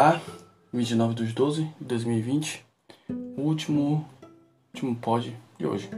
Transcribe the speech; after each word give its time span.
Olá, 0.00 0.22
29 0.72 1.12
de 1.24 1.32
12 1.32 1.64
de 1.64 1.84
2020, 1.84 2.64
último, 3.36 4.08
último 4.72 4.94
pod 4.94 5.36
de 5.58 5.66
hoje. 5.66 5.90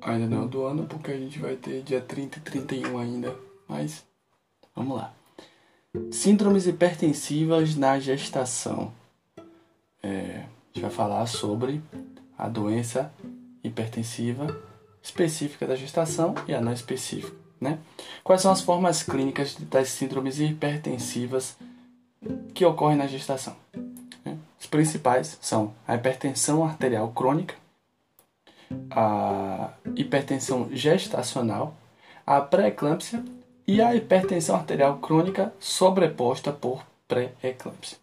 Ainda 0.00 0.26
não 0.26 0.44
é 0.44 0.48
do 0.48 0.64
ano, 0.64 0.86
porque 0.86 1.10
a 1.10 1.18
gente 1.18 1.38
vai 1.38 1.56
ter 1.56 1.82
dia 1.82 2.00
30 2.00 2.38
e 2.38 2.40
31 2.40 2.98
ainda, 2.98 3.36
mas 3.68 4.02
vamos 4.74 4.96
lá. 4.96 5.12
Síndromes 6.10 6.66
hipertensivas 6.66 7.76
na 7.76 7.98
gestação. 8.00 8.90
É, 10.02 10.46
a 10.46 10.72
gente 10.72 10.80
vai 10.80 10.90
falar 10.90 11.26
sobre 11.26 11.82
a 12.38 12.48
doença 12.48 13.12
hipertensiva 13.62 14.58
específica 15.02 15.66
da 15.66 15.76
gestação 15.76 16.34
e 16.48 16.54
a 16.54 16.62
não 16.62 16.72
específica. 16.72 17.36
Né? 17.60 17.78
Quais 18.24 18.40
são 18.40 18.50
as 18.50 18.62
formas 18.62 19.02
clínicas 19.02 19.54
das 19.56 19.90
síndromes 19.90 20.40
hipertensivas 20.40 21.58
que 22.60 22.64
ocorrem 22.66 22.98
na 22.98 23.06
gestação? 23.06 23.56
Né? 24.22 24.36
Os 24.60 24.66
principais 24.66 25.38
são 25.40 25.72
a 25.88 25.94
hipertensão 25.94 26.62
arterial 26.62 27.08
crônica, 27.08 27.54
a 28.90 29.70
hipertensão 29.96 30.68
gestacional, 30.70 31.74
a 32.26 32.38
pré-eclâmpsia 32.38 33.24
e 33.66 33.80
a 33.80 33.94
hipertensão 33.94 34.56
arterial 34.56 34.98
crônica 34.98 35.50
sobreposta 35.58 36.52
por 36.52 36.84
pré-eclâmpsia. 37.08 37.96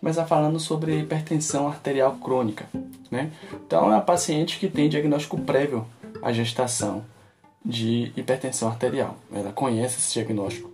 Começar 0.00 0.26
falando 0.26 0.58
sobre 0.58 0.98
hipertensão 0.98 1.68
arterial 1.68 2.16
crônica. 2.16 2.66
Né? 3.12 3.30
Então, 3.64 3.92
é 3.92 3.96
a 3.96 4.00
paciente 4.00 4.58
que 4.58 4.68
tem 4.68 4.88
diagnóstico 4.88 5.38
prévio 5.38 5.86
à 6.20 6.32
gestação 6.32 7.04
de 7.64 8.12
hipertensão 8.16 8.68
arterial. 8.68 9.14
Ela 9.32 9.52
conhece 9.52 9.98
esse 9.98 10.14
diagnóstico. 10.14 10.68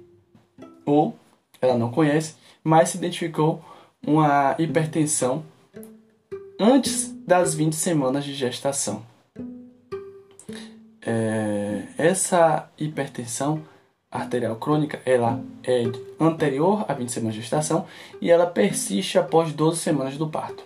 Ou 0.87 1.15
ela 1.61 1.77
não 1.77 1.91
conhece, 1.91 2.35
mas 2.63 2.91
se 2.91 2.99
identificou 2.99 3.63
uma 4.07 4.55
hipertensão 4.59 5.45
antes 6.59 7.13
das 7.27 7.55
20 7.55 7.75
semanas 7.75 8.25
de 8.25 8.35
gestação. 8.35 9.03
É, 11.03 11.85
essa 11.97 12.69
hipertensão 12.79 13.63
arterial 14.11 14.57
crônica 14.57 15.01
ela 15.07 15.41
é 15.63 15.85
anterior 16.19 16.85
a 16.89 16.93
20 16.93 17.09
semanas 17.11 17.35
de 17.35 17.41
gestação 17.41 17.87
e 18.21 18.31
ela 18.31 18.47
persiste 18.47 19.19
após 19.19 19.53
12 19.53 19.79
semanas 19.79 20.17
do 20.17 20.29
parto. 20.29 20.65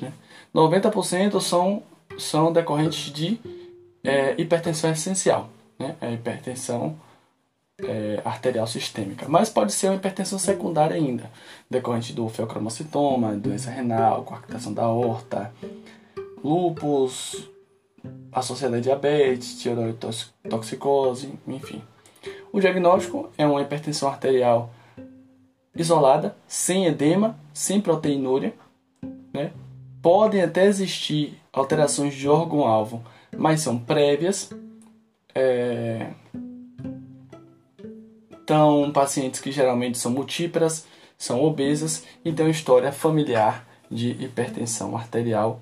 Né? 0.00 0.12
90% 0.54 1.40
são, 1.40 1.82
são 2.16 2.52
decorrentes 2.52 3.12
de 3.12 3.38
é, 4.02 4.34
hipertensão 4.40 4.90
essencial, 4.90 5.50
né? 5.78 5.96
é 6.00 6.06
a 6.06 6.12
hipertensão 6.12 6.96
é, 7.82 8.20
arterial 8.24 8.66
sistêmica. 8.66 9.26
Mas 9.28 9.50
pode 9.50 9.72
ser 9.72 9.88
uma 9.88 9.96
hipertensão 9.96 10.38
secundária 10.38 10.96
ainda, 10.96 11.30
decorrente 11.70 12.12
do 12.12 12.28
feocromocitoma, 12.28 13.34
doença 13.34 13.70
renal, 13.70 14.24
coarctação 14.24 14.72
da 14.72 14.84
aorta, 14.84 15.52
lúpus, 16.42 17.48
associada 18.32 18.76
a 18.76 18.80
diabetes, 18.80 19.60
tireotoxicose, 19.60 21.32
enfim. 21.46 21.82
O 22.52 22.60
diagnóstico 22.60 23.30
é 23.36 23.46
uma 23.46 23.60
hipertensão 23.62 24.08
arterial 24.08 24.70
isolada, 25.74 26.36
sem 26.46 26.86
edema, 26.86 27.38
sem 27.52 27.80
proteinúria. 27.80 28.54
Né? 29.32 29.52
Podem 30.00 30.42
até 30.42 30.64
existir 30.64 31.38
alterações 31.52 32.14
de 32.14 32.28
órgão-alvo, 32.28 33.02
mas 33.36 33.60
são 33.60 33.78
prévias. 33.78 34.50
É... 35.34 36.10
Então, 38.46 38.92
pacientes 38.92 39.40
que 39.40 39.50
geralmente 39.50 39.98
são 39.98 40.12
multíparas, 40.12 40.86
são 41.18 41.42
obesas 41.42 42.04
e 42.24 42.32
têm 42.32 42.46
uma 42.46 42.52
história 42.52 42.92
familiar 42.92 43.66
de 43.90 44.10
hipertensão 44.10 44.96
arterial 44.96 45.60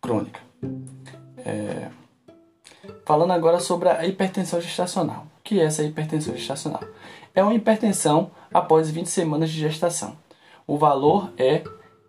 crônica. 0.00 0.40
É... 1.44 1.90
Falando 3.04 3.34
agora 3.34 3.60
sobre 3.60 3.90
a 3.90 4.06
hipertensão 4.06 4.58
gestacional. 4.58 5.26
O 5.38 5.42
que 5.44 5.60
é 5.60 5.64
essa 5.64 5.82
hipertensão 5.82 6.34
gestacional? 6.34 6.82
É 7.34 7.42
uma 7.42 7.52
hipertensão 7.52 8.30
após 8.50 8.88
20 8.88 9.06
semanas 9.06 9.50
de 9.50 9.60
gestação. 9.60 10.16
O 10.66 10.78
valor 10.78 11.30
é 11.36 11.62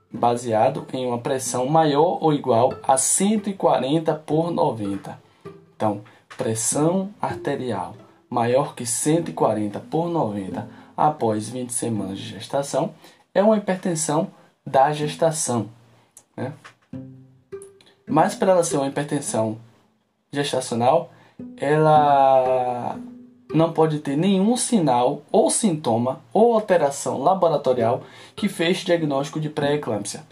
baseado 0.10 0.88
em 0.94 1.06
uma 1.06 1.20
pressão 1.20 1.68
maior 1.68 2.24
ou 2.24 2.32
igual 2.32 2.74
a 2.88 2.96
140 2.96 4.16
por 4.26 4.50
90. 4.50 5.20
Então, 5.76 6.06
pressão 6.38 7.10
arterial 7.22 7.98
maior 8.36 8.76
que 8.76 8.86
140 8.86 9.80
por 9.80 10.10
90 10.10 10.68
após 10.98 11.48
20 11.48 11.72
semanas 11.72 12.18
de 12.18 12.32
gestação 12.32 12.94
é 13.34 13.42
uma 13.42 13.56
hipertensão 13.56 14.28
da 14.66 14.92
gestação. 14.92 15.70
Né? 16.36 16.52
Mas 18.06 18.36
para 18.36 18.52
ela 18.52 18.64
ser 18.64 18.76
uma 18.76 18.88
hipertensão 18.88 19.58
gestacional, 20.34 21.12
ela 21.56 23.00
não 23.54 23.72
pode 23.72 24.00
ter 24.00 24.18
nenhum 24.18 24.58
sinal 24.58 25.22
ou 25.32 25.50
sintoma 25.50 26.22
ou 26.34 26.56
alteração 26.56 27.24
laboratorial 27.24 28.04
que 28.36 28.50
feche 28.50 28.86
diagnóstico 28.86 29.40
de 29.40 29.50
pré-eclâmpsia. 29.50 30.26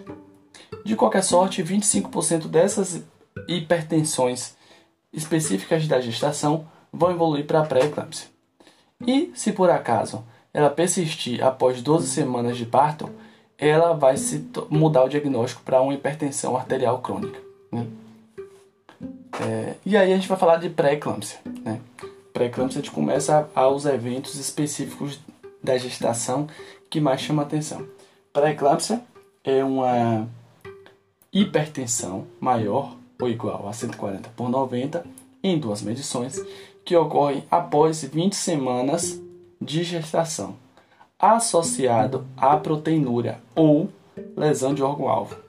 De 0.83 0.97
qualquer 0.97 1.23
sorte, 1.23 1.63
25% 1.63 2.47
dessas 2.47 3.01
hipertensões 3.47 4.57
específicas 5.13 5.87
da 5.87 6.01
gestação 6.01 6.65
vão 6.93 7.11
evoluir 7.11 7.45
para 7.45 7.61
a 7.61 7.65
pré-eclâmpsia. 7.65 8.27
E 9.05 9.31
se 9.35 9.51
por 9.51 9.69
acaso 9.69 10.23
ela 10.53 10.69
persistir 10.69 11.43
após 11.43 11.81
12 11.81 12.07
semanas 12.07 12.55
de 12.55 12.65
parto, 12.65 13.09
ela 13.57 13.93
vai 13.93 14.17
se 14.17 14.47
mudar 14.69 15.03
o 15.03 15.09
diagnóstico 15.09 15.63
para 15.63 15.81
uma 15.81 15.93
hipertensão 15.93 16.55
arterial 16.55 16.99
crônica. 16.99 17.39
Né? 17.71 17.87
É, 19.41 19.75
e 19.85 19.97
aí 19.97 20.13
a 20.13 20.15
gente 20.15 20.27
vai 20.27 20.37
falar 20.37 20.57
de 20.57 20.69
pré-eclâmpsia. 20.69 21.39
Né? 21.63 21.81
Pré-eclâmpsia 22.31 22.79
a 22.79 22.83
gente 22.83 22.93
começa 22.93 23.49
aos 23.55 23.85
eventos 23.85 24.35
específicos 24.35 25.19
da 25.61 25.77
gestação 25.77 26.47
que 26.89 27.01
mais 27.01 27.21
chama 27.21 27.41
atenção. 27.41 27.87
Pré-eclâmpsia 28.31 29.01
é 29.43 29.63
uma 29.63 30.27
hipertensão 31.31 32.27
maior 32.39 32.95
ou 33.19 33.29
igual 33.29 33.67
a 33.67 33.73
140 33.73 34.29
por 34.35 34.49
90 34.49 35.03
em 35.43 35.57
duas 35.57 35.81
medições 35.81 36.39
que 36.83 36.95
ocorrem 36.95 37.43
após 37.49 38.03
20 38.03 38.35
semanas 38.35 39.21
de 39.61 39.83
gestação, 39.83 40.55
associado 41.17 42.25
à 42.35 42.57
proteinúria 42.57 43.39
ou 43.55 43.89
lesão 44.35 44.73
de 44.73 44.83
órgão-alvo 44.83 45.43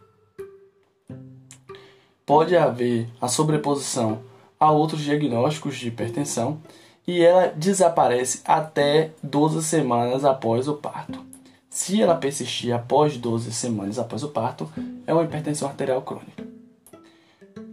pode 2.26 2.56
haver 2.56 3.08
a 3.20 3.28
sobreposição 3.28 4.20
a 4.58 4.70
outros 4.70 5.02
diagnósticos 5.02 5.76
de 5.76 5.88
hipertensão 5.88 6.58
e 7.06 7.22
ela 7.22 7.48
desaparece 7.48 8.40
até 8.44 9.10
12 9.22 9.62
semanas 9.62 10.24
após 10.24 10.68
o 10.68 10.74
parto. 10.74 11.22
Se 11.68 12.00
ela 12.00 12.14
persistir 12.14 12.74
após 12.74 13.16
12 13.16 13.52
semanas 13.52 13.98
após 13.98 14.22
o 14.22 14.28
parto, 14.28 14.70
é 15.06 15.12
uma 15.12 15.24
hipertensão 15.24 15.68
arterial 15.68 16.00
crônica. 16.02 16.44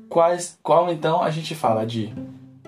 Quais, 0.10 0.58
qual 0.62 0.92
então 0.92 1.22
a 1.22 1.30
gente 1.30 1.56
fala 1.56 1.86
de 1.86 2.14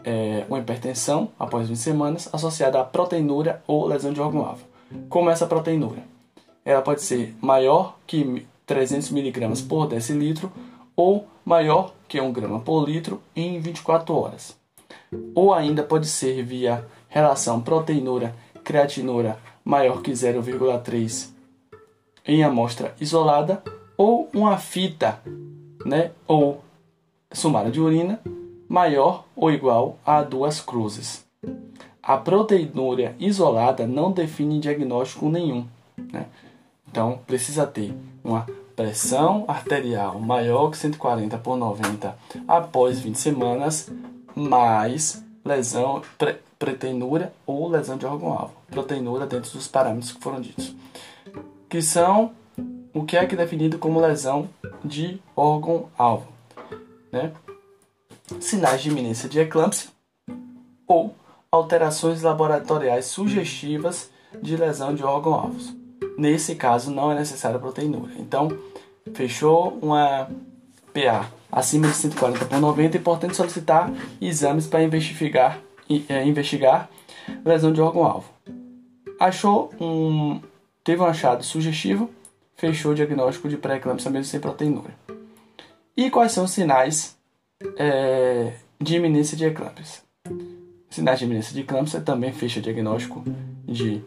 é, 0.04 0.46
uma 0.50 0.60
hipertensão 0.60 1.30
após 1.40 1.68
20 1.68 1.78
semanas 1.78 2.30
associada 2.32 2.80
a 2.80 2.84
proteinúria 2.84 3.62
ou 3.68 3.88
lesão 3.88 4.14
de 4.14 4.22
órgão-alvo. 4.22 4.64
Como 5.10 5.30
essa 5.30 5.48
proteinúria? 5.48 6.04
Ela 6.66 6.82
pode 6.82 7.02
ser 7.02 7.36
maior 7.42 7.98
que 8.06 8.46
300 8.66 9.12
mg 9.12 9.64
por 9.64 9.88
decilitro 9.88 10.52
ou 10.96 11.28
maior 11.44 11.94
que 12.08 12.20
1 12.20 12.32
grama 12.32 12.60
por 12.60 12.88
litro 12.88 13.22
em 13.36 13.60
24 13.60 14.16
horas. 14.16 14.56
Ou 15.36 15.54
ainda 15.54 15.84
pode 15.84 16.08
ser 16.08 16.44
via 16.44 16.86
relação 17.10 17.62
proteinura-creatinura 17.62 19.38
maior 19.64 20.02
que 20.02 20.12
0,3 20.12 21.30
em 22.26 22.44
amostra 22.44 22.96
isolada 23.00 23.62
ou 23.98 24.30
uma 24.34 24.58
fita, 24.58 25.20
né, 25.86 26.12
ou 26.28 26.64
sumário 27.32 27.72
de 27.72 27.80
urina 27.80 28.20
maior 28.74 29.26
ou 29.36 29.52
igual 29.52 30.00
a 30.04 30.24
duas 30.24 30.60
cruzes. 30.60 31.24
A 32.02 32.18
proteinúria 32.18 33.16
isolada 33.20 33.86
não 33.86 34.12
define 34.12 34.60
diagnóstico 34.60 35.30
nenhum. 35.30 35.68
Né? 36.12 36.26
Então, 36.90 37.20
precisa 37.28 37.68
ter 37.68 37.94
uma 38.24 38.48
pressão 38.76 39.46
arterial 39.48 40.20
maior 40.20 40.72
que 40.72 40.78
140 40.78 41.38
por 41.38 41.56
90 41.56 42.18
após 42.48 43.00
20 43.00 43.16
semanas, 43.16 43.92
mais 44.36 45.24
lesão 45.46 46.02
pre 46.18 46.38
proteinúria 46.58 47.32
ou 47.46 47.70
lesão 47.70 47.96
de 47.96 48.08
órgão-alvo. 48.08 48.54
Proteinúria 48.72 49.28
dentro 49.28 49.52
dos 49.52 49.68
parâmetros 49.68 50.14
que 50.14 50.24
foram 50.24 50.42
ditos. 50.42 50.76
Que 51.70 51.80
são 51.80 52.32
o 52.92 53.04
que 53.04 53.18
é 53.18 53.24
é 53.24 53.28
definido 53.28 53.78
como 53.78 54.00
lesão 54.00 54.50
de 54.84 55.22
órgão-alvo. 55.36 56.26
Né? 57.12 57.32
Sinais 58.40 58.82
de 58.82 58.90
iminência 58.90 59.28
de 59.28 59.40
eclâmpsia 59.40 59.90
ou 60.88 61.16
alterações 61.52 62.22
laboratoriais 62.22 63.06
sugestivas 63.06 64.10
de 64.42 64.56
lesão 64.58 64.94
de 64.96 65.04
órgão-alvos. 65.04 65.76
Nesse 66.18 66.56
caso, 66.56 66.92
não 66.92 67.12
é 67.12 67.16
necessária 67.16 67.60
proteinúria. 67.60 68.16
Então, 68.20 68.50
fechou 69.14 69.78
uma 69.82 70.30
PA 70.94 71.30
acima 71.52 71.88
de 71.88 71.96
140 71.96 72.46
por 72.46 72.60
90, 72.60 72.98
é 72.98 73.00
importante 73.00 73.36
solicitar 73.36 73.92
exames 74.20 74.68
para 74.68 74.84
investigar, 74.84 75.60
é, 76.10 76.26
investigar 76.26 76.90
lesão 77.46 77.72
de 77.72 77.82
órgão-alvo. 77.82 78.28
Achou 79.20 79.72
um. 79.80 80.42
Teve 80.84 81.02
um 81.02 81.06
achado 81.06 81.44
sugestivo, 81.44 82.10
fechou 82.58 82.92
o 82.92 82.96
diagnóstico 82.96 83.48
de 83.48 83.56
pré-eclâmpsia 83.56 84.12
mesmo 84.12 84.26
sem 84.26 84.40
proteinúria. 84.40 84.94
E 85.96 86.10
quais 86.10 86.32
são 86.32 86.44
os 86.44 86.52
sinais 86.52 87.16
é, 87.78 88.54
de 88.80 88.96
iminência 88.96 89.38
de 89.38 89.46
eclâmpsia? 89.46 90.02
Sinais 90.90 91.20
de 91.20 91.26
iminência 91.26 91.54
de 91.54 91.62
eclâmpsia 91.62 92.02
também 92.02 92.32
fecha 92.32 92.62
diagnóstico 92.62 93.24
de 93.66 94.02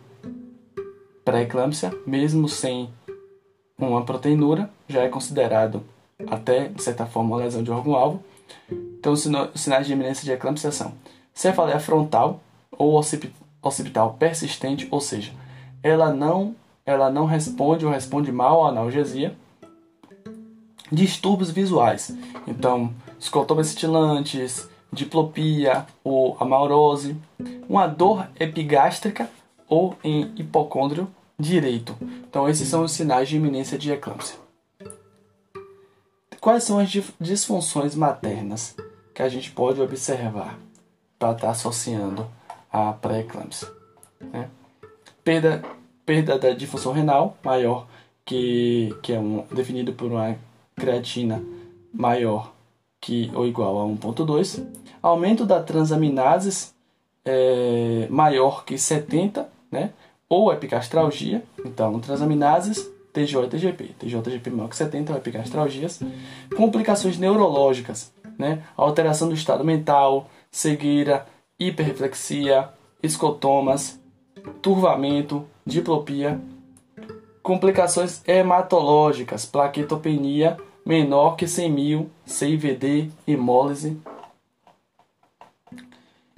pré-eclâmpsia, 1.25 1.93
mesmo 2.07 2.49
sem 2.49 2.89
uma 3.79 4.05
proteinura, 4.05 4.71
já 4.89 5.03
é 5.03 5.09
considerado 5.09 5.83
até, 6.29 6.69
de 6.69 6.83
certa 6.83 7.05
forma, 7.05 7.37
uma 7.37 7.45
lesão 7.45 7.63
de 7.63 7.71
órgão-alvo. 7.71 8.23
Então, 8.71 9.13
os 9.13 9.29
sinais 9.55 9.87
de 9.87 9.93
iminência 9.93 10.25
de 10.25 10.31
eclâmpsia 10.31 10.71
são 10.71 10.93
cefaleia 11.35 11.79
frontal 11.79 12.41
ou 12.71 12.99
occipital 13.63 14.15
persistente, 14.15 14.89
ou 14.91 15.01
seja, 15.01 15.33
ela 15.83 16.13
não, 16.13 16.55
ela 16.85 17.11
não 17.11 17.27
responde 17.27 17.85
ou 17.85 17.93
responde 17.93 18.33
mal 18.33 18.65
à 18.65 18.69
analgesia. 18.69 19.37
Distúrbios 20.91 21.51
visuais, 21.51 22.17
então, 22.47 22.95
escotomas 23.19 23.69
cintilantes, 23.69 24.69
diplopia 24.93 25.87
ou 26.03 26.37
amaurose, 26.41 27.17
uma 27.69 27.87
dor 27.87 28.29
epigástrica 28.39 29.31
ou 29.69 29.97
em 30.03 30.33
hipocôndrio 30.37 31.09
direito. 31.39 31.97
Então, 32.01 32.49
esses 32.49 32.69
são 32.69 32.85
os 32.85 32.93
sinais 32.93 33.29
de 33.29 33.37
iminência 33.37 33.79
de 33.79 33.93
eclâmpsia. 33.93 34.39
Quais 36.41 36.65
são 36.65 36.79
as 36.79 36.89
disfunções 37.21 37.95
maternas 37.95 38.77
que 39.13 39.23
a 39.23 39.29
gente 39.29 39.51
pode 39.51 39.81
observar 39.81 40.59
para 41.19 41.33
estar 41.33 41.47
tá 41.47 41.51
associando 41.51 42.27
a 42.71 42.93
pré-eclâmpsia? 42.93 43.69
Né? 44.21 44.49
Perda, 45.25 45.63
perda 46.05 46.39
da 46.39 46.53
difusão 46.53 46.93
renal 46.93 47.37
maior, 47.43 47.87
que, 48.25 48.97
que 49.03 49.13
é 49.13 49.19
um, 49.19 49.45
definido 49.51 49.93
por 49.93 50.11
uma 50.11 50.37
creatina 50.77 51.43
maior 51.93 52.53
que 53.07 53.31
ou 53.35 53.47
igual 53.47 53.81
a 53.81 53.85
1.2. 53.85 54.67
Aumento 55.01 55.47
da 55.47 55.63
transaminases 55.63 56.75
é, 57.25 58.09
maior 58.11 58.65
que 58.65 58.77
70, 58.77 59.49
né? 59.71 59.91
ou 60.29 60.53
epigastralgia, 60.53 61.45
então 61.65 62.01
transaminases, 62.01 62.91
TJ 63.13 63.45
e 63.45 63.49
TGP. 63.49 63.85
TJ 64.01 64.19
e 64.19 64.23
TGP 64.23 64.51
maior 64.51 64.69
que 64.69 64.77
70, 64.77 65.13
ou 65.13 65.19
epigastralgias. 65.19 66.01
Complicações 66.57 67.17
neurológicas, 67.17 68.13
né? 68.37 68.65
alteração 68.77 69.29
do 69.29 69.35
estado 69.35 69.65
mental, 69.65 70.29
cegueira, 70.51 71.27
hiperreflexia, 71.61 72.69
escotomas, 73.01 74.01
turvamento, 74.61 75.47
diplopia. 75.65 76.41
Complicações 77.41 78.21
hematológicas, 78.27 79.47
plaquetopenia 79.47 80.57
menor 80.87 81.35
que 81.35 81.49
100 81.49 81.73
mil, 81.73 82.11
CIVD, 82.25 83.11
hemólise. 83.27 83.99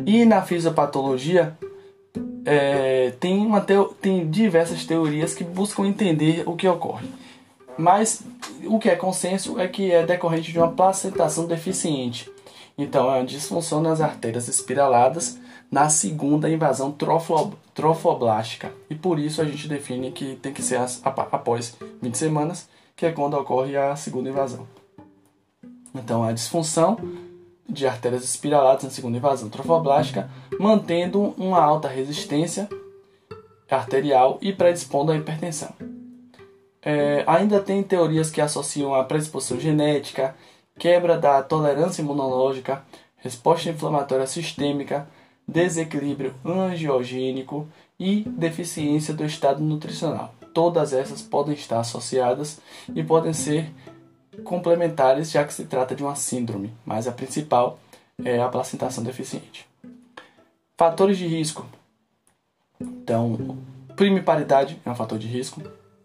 E 0.07 0.25
na 0.25 0.41
fisiopatologia, 0.41 1.57
é, 2.47 3.11
tem, 3.21 3.45
uma 3.45 3.61
teo, 3.61 3.95
tem 4.01 4.29
diversas 4.31 4.87
teorias 4.87 5.35
que 5.35 5.45
buscam 5.45 5.87
entender 5.87 6.45
o 6.47 6.57
que 6.57 6.67
ocorre. 6.67 7.07
Mas 7.77 8.23
o 8.65 8.79
que 8.79 8.89
é 8.89 8.97
consenso 8.97 9.61
é 9.61 9.69
que 9.69 9.93
é 9.93 10.07
decorrente 10.07 10.51
de 10.51 10.59
uma 10.59 10.73
placentação 10.73 11.47
deficiente. 11.47 12.31
Então, 12.77 13.11
é 13.11 13.19
uma 13.19 13.27
disfunção 13.27 13.83
nas 13.83 14.01
artérias 14.01 14.49
espiraladas 14.49 15.39
na 15.71 15.91
segunda 15.91 16.49
invasão 16.49 16.91
trofo, 16.91 17.53
trofoblástica. 17.75 18.73
E 18.89 18.95
por 18.95 19.19
isso 19.19 19.43
a 19.43 19.45
gente 19.45 19.69
define 19.69 20.11
que 20.11 20.37
tem 20.37 20.53
que 20.53 20.63
ser 20.63 20.81
após 21.05 21.77
20 22.01 22.17
semanas, 22.17 22.69
que 22.99 23.07
é 23.07 23.13
quando 23.13 23.35
ocorre 23.35 23.77
a 23.77 23.95
segunda 23.95 24.29
invasão. 24.29 24.67
Então, 25.95 26.25
a 26.25 26.33
disfunção 26.33 26.99
de 27.69 27.87
artérias 27.87 28.25
espiraladas 28.25 28.83
na 28.83 28.91
segunda 28.91 29.17
invasão 29.17 29.49
trofoblástica, 29.49 30.29
mantendo 30.59 31.33
uma 31.39 31.63
alta 31.63 31.87
resistência 31.87 32.69
arterial 33.71 34.39
e 34.43 34.53
predispondo 34.53 35.13
à 35.13 35.17
hipertensão. 35.17 35.73
É, 36.83 37.23
ainda 37.29 37.61
tem 37.61 37.85
teorias 37.85 38.33
que 38.33 38.41
associam 38.41 38.93
a 38.93 39.05
predisposição 39.05 39.61
genética, 39.61 40.35
quebra 40.77 41.17
da 41.17 41.41
tolerância 41.41 42.03
imunológica, 42.03 42.83
resposta 43.19 43.71
inflamatória 43.71 44.27
sistêmica, 44.27 45.09
desequilíbrio 45.47 46.35
angiogênico 46.45 47.69
e 47.99 48.25
deficiência 48.29 49.15
do 49.15 49.25
estado 49.25 49.63
nutricional. 49.63 50.35
Todas 50.59 50.93
essas 50.93 51.23
podem 51.23 51.55
estar 51.55 51.79
associadas 51.79 52.59
e 52.93 53.01
podem 53.01 53.33
ser 53.33 53.73
complementares, 54.43 55.31
já 55.31 55.45
que 55.45 55.55
se 55.55 55.67
trata 55.67 55.95
de 55.95 56.03
uma 56.03 56.17
síndrome, 56.17 56.75
mas 56.85 57.07
a 57.07 57.13
principal 57.13 57.79
é 58.25 58.41
a 58.41 58.49
placentação 58.49 59.05
deficiente. 59.05 59.69
Fatores 60.77 61.17
de 61.17 61.29
risco. 61.29 61.65
Então, 62.81 63.57
primiparidade 63.95 64.83
é 64.85 64.91
um 64.91 64.97
fator 64.97 65.17
de 65.17 65.29
risco, 65.29 65.63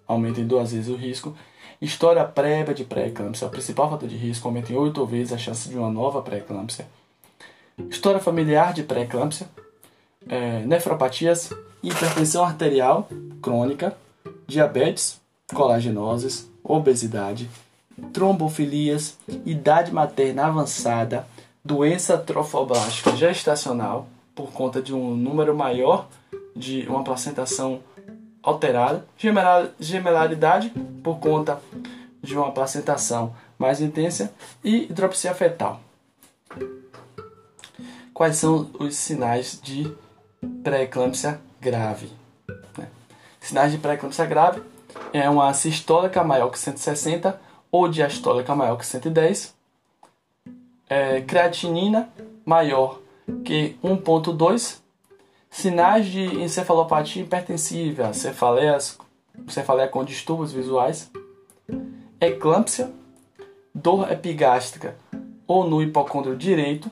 aumenta 0.07 0.39
em 0.39 0.45
duas 0.45 0.71
vezes 0.71 0.88
o 0.88 0.95
risco. 0.95 1.35
História 1.81 2.23
prévia 2.23 2.75
de 2.75 2.83
pré-eclâmpsia 2.83 3.47
o 3.47 3.49
principal 3.49 3.89
fator 3.89 4.07
de 4.07 4.17
risco, 4.17 4.47
aumenta 4.47 4.71
em 4.71 4.75
oito 4.75 5.03
vezes 5.03 5.33
a 5.33 5.38
chance 5.39 5.67
de 5.67 5.75
uma 5.75 5.89
nova 5.89 6.21
pré-eclâmpsia. 6.21 6.85
História 7.89 8.19
familiar 8.19 8.71
de 8.71 8.83
pré-eclâmpsia, 8.83 9.47
é, 10.29 10.59
nefropatias, 10.59 11.49
hipertensão 11.81 12.45
arterial 12.45 13.09
crônica, 13.41 13.97
diabetes, 14.53 15.19
colagenoses, 15.53 16.50
obesidade, 16.63 17.50
trombofilias, 18.13 19.17
idade 19.45 19.91
materna 19.91 20.45
avançada, 20.45 21.27
doença 21.65 22.17
trofoblástica 22.17 23.15
gestacional, 23.15 24.07
por 24.35 24.51
conta 24.51 24.81
de 24.81 24.94
um 24.94 25.15
número 25.15 25.56
maior 25.56 26.07
de 26.56 26.87
uma 26.87 27.04
placentação 27.04 27.81
alterada, 28.42 29.06
gemelaridade 29.80 30.71
por 31.04 31.19
conta 31.19 31.59
de 32.21 32.37
uma 32.37 32.51
placentação 32.51 33.35
mais 33.57 33.81
intensa 33.81 34.33
e 34.63 34.83
hidropsia 34.83 35.33
fetal. 35.33 35.80
Quais 38.13 38.35
são 38.37 38.69
os 38.80 38.95
sinais 38.95 39.59
de 39.61 39.92
pré-eclâmpsia 40.63 41.39
grave? 41.59 42.22
Sinais 43.44 43.73
de 43.73 43.78
pré-eclâmpsia 43.78 44.26
grave 44.26 44.64
é 45.12 45.30
uma 45.30 45.54
sistólica 45.54 46.23
maior 46.23 46.50
que 46.50 46.57
160 46.57 47.38
ou 47.69 47.90
diastólica 47.90 48.56
maior 48.56 48.78
que 48.78 48.85
110, 48.85 49.54
é, 50.90 51.19
creatinina 51.19 52.09
maior 52.45 53.02
que 53.44 53.76
1.2, 53.83 54.80
sinais 55.52 56.06
de 56.06 56.23
encefalopatia 56.42 57.21
hipertensiva, 57.21 58.14
cefaleias, 58.14 58.97
cefaleia 59.50 59.90
com 59.90 60.06
distúrbios 60.06 60.54
visuais, 60.54 61.12
eclâmpsia, 62.21 62.90
dor 63.76 64.09
epigástrica 64.09 64.95
ou 65.45 65.68
no 65.68 65.81
hipocôndrio 65.81 66.38
direito, 66.38 66.90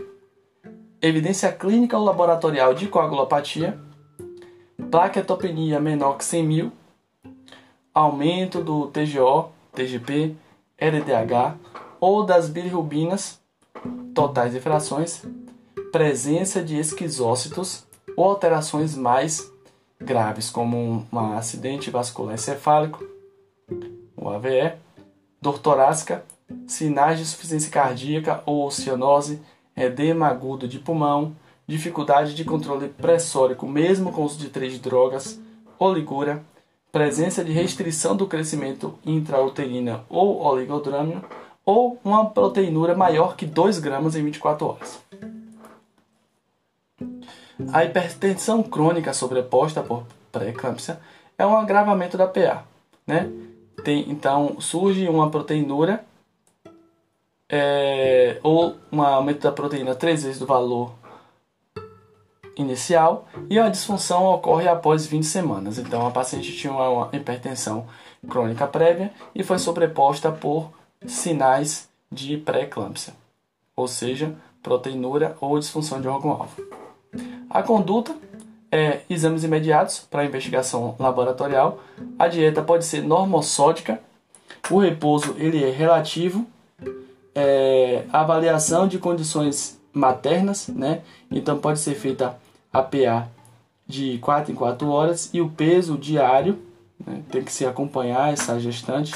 evidência 1.02 1.50
clínica 1.50 1.98
ou 1.98 2.04
laboratorial 2.04 2.74
de 2.74 2.88
coagulopatia, 2.88 3.80
plaquetopenia 4.90 5.80
menor 5.80 6.18
que 6.18 6.26
100 6.26 6.44
mil, 6.44 6.72
aumento 7.94 8.64
do 8.64 8.88
TGO, 8.88 9.52
TGP, 9.74 10.36
LDH 10.78 11.58
ou 12.00 12.26
das 12.26 12.50
bilirrubinas 12.50 13.40
totais 14.14 14.56
e 14.56 14.60
frações, 14.60 15.24
presença 15.92 16.64
de 16.64 16.78
esquizócitos 16.78 17.86
ou 18.16 18.26
alterações 18.26 18.96
mais 18.96 19.52
graves, 20.00 20.50
como 20.50 21.06
um 21.12 21.20
acidente 21.36 21.92
vascular 21.92 22.36
encefálico, 22.36 23.06
o 24.18 24.30
AVE, 24.30 24.74
dor 25.42 25.60
torácica, 25.60 26.24
sinais 26.68 27.18
de 27.18 27.24
insuficiência 27.24 27.72
cardíaca 27.72 28.42
ou 28.46 28.70
cianose, 28.72 29.42
edema 29.76 30.28
agudo 30.28 30.68
de 30.68 30.80
pulmão, 30.80 31.36
dificuldade 31.68 32.34
de 32.34 32.44
controle 32.44 32.90
pressórico 32.90 33.68
mesmo 33.68 34.12
com 34.12 34.24
uso 34.24 34.38
de 34.38 34.50
três 34.50 34.80
drogas, 34.80 35.40
oligura, 35.80 36.44
presença 36.92 37.44
de 37.44 37.52
restrição 37.52 38.16
do 38.16 38.28
crescimento 38.28 38.94
intrauterina 39.06 40.04
ou 40.10 40.42
oligodrâmio, 40.42 41.24
ou 41.66 42.00
uma 42.04 42.30
proteinura 42.30 42.96
maior 42.96 43.36
que 43.36 43.46
2 43.46 43.80
gramas 43.80 44.16
em 44.16 44.24
24 44.24 44.68
horas. 44.68 45.00
A 47.72 47.86
hipertensão 47.86 48.64
crônica 48.64 49.14
sobreposta 49.14 49.82
por 49.82 50.04
pré-eclâmpsia 50.32 51.00
é 51.38 51.46
um 51.46 51.56
agravamento 51.56 52.18
da 52.18 52.28
PA. 52.28 52.64
né? 53.06 53.30
Tem, 53.84 54.10
então 54.12 54.60
surge 54.60 55.08
uma 55.08 55.30
proteinúria 55.30 56.04
é, 57.50 58.40
ou 58.44 58.76
um 58.92 59.02
aumento 59.02 59.42
da 59.42 59.52
proteína 59.52 59.96
três 59.96 60.24
vezes 60.24 60.40
do 60.40 60.46
valor 60.46 60.94
inicial 62.58 63.28
e 63.50 63.58
a 63.58 63.70
disfunção 63.70 64.26
ocorre 64.26 64.68
após 64.68 65.06
20 65.06 65.24
semanas. 65.26 65.78
Então 65.78 66.06
a 66.06 66.12
paciente 66.12 66.56
tinha 66.56 66.74
uma 66.74 67.10
hipertensão 67.14 67.86
crônica 68.28 68.68
prévia 68.68 69.12
e 69.34 69.44
foi 69.44 69.58
sobreposta 69.58 70.32
por 70.32 70.72
sinais 71.06 71.90
de 72.12 72.38
pré-eclâmpsia, 72.38 73.14
ou 73.76 73.88
seja, 73.88 74.36
proteinúria 74.62 75.36
ou 75.40 75.58
disfunção 75.58 76.02
de 76.02 76.08
órgão-alvo. 76.08 76.62
A 77.50 77.64
conduta 77.64 78.16
é 78.72 79.02
exames 79.10 79.44
imediatos 79.44 80.00
para 80.00 80.26
investigação 80.26 80.96
laboratorial. 80.98 81.80
A 82.18 82.28
dieta 82.28 82.62
pode 82.62 82.86
ser 82.86 83.04
normossódica. 83.04 84.00
O 84.70 84.80
repouso 84.80 85.36
ele 85.38 85.64
é 85.64 85.70
relativo. 85.70 86.48
É, 87.34 88.06
avaliação 88.12 88.88
de 88.88 88.98
condições 88.98 89.80
maternas, 89.94 90.68
né? 90.68 91.02
Então 91.30 91.58
pode 91.58 91.80
ser 91.80 91.96
feita 91.96 92.38
a 92.72 92.82
PA 92.82 93.28
de 93.88 94.18
4 94.20 94.52
em 94.52 94.56
4 94.56 94.88
horas 94.90 95.30
e 95.34 95.42
o 95.42 95.50
peso 95.50 95.98
diário, 95.98 96.60
né? 97.06 97.24
tem 97.30 97.44
que 97.44 97.52
se 97.52 97.66
acompanhar 97.66 98.32
essa 98.32 98.60
gestante. 98.60 99.16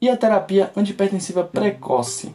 E 0.00 0.08
a 0.08 0.16
terapia 0.16 0.70
antihipertensiva 0.76 1.44
precoce, 1.44 2.34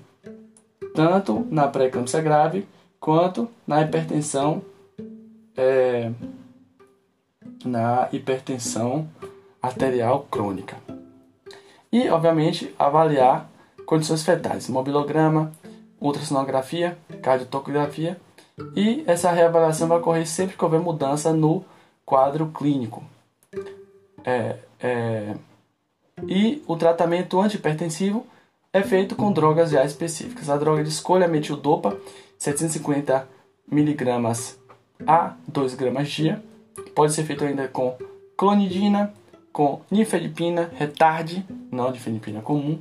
tanto 0.93 1.47
na 1.49 1.67
pré-eclâmpsia 1.67 2.21
grave 2.21 2.67
quanto 2.99 3.49
na 3.65 3.81
hipertensão 3.81 4.61
é, 5.55 6.11
na 7.65 8.09
hipertensão 8.11 9.07
arterial 9.61 10.27
crônica. 10.29 10.77
E, 11.91 12.09
obviamente, 12.09 12.73
avaliar 12.77 13.49
condições 13.85 14.23
fetais, 14.23 14.67
mobilograma, 14.67 15.51
ultrassonografia, 16.01 16.97
cardiotocografia, 17.21 18.19
e 18.75 19.03
essa 19.07 19.31
reavaliação 19.31 19.87
vai 19.87 19.97
ocorrer 19.97 20.27
sempre 20.27 20.55
que 20.55 20.63
houver 20.63 20.79
mudança 20.79 21.33
no 21.33 21.65
quadro 22.05 22.47
clínico. 22.47 23.03
É, 24.23 24.57
é, 24.79 25.35
e 26.27 26.63
o 26.67 26.75
tratamento 26.75 27.39
antihipertensivo 27.41 28.25
é 28.71 28.81
feito 28.81 29.15
com 29.15 29.31
drogas 29.31 29.71
já 29.71 29.83
específicas. 29.83 30.49
A 30.49 30.57
droga 30.57 30.83
de 30.83 30.89
escolha 30.89 31.25
é 31.25 31.27
metildopa, 31.27 31.97
750 32.37 33.27
mg 33.71 34.03
a 35.07 35.35
2 35.47 35.75
gramas 35.75 36.09
dia. 36.09 36.43
Pode 36.95 37.13
ser 37.13 37.23
feito 37.23 37.43
ainda 37.43 37.67
com 37.67 37.97
clonidina, 38.37 39.13
com 39.51 39.81
nifedipina, 39.89 40.71
retarde, 40.73 41.45
não 41.71 41.91
difenipina 41.91 42.41
comum, 42.41 42.79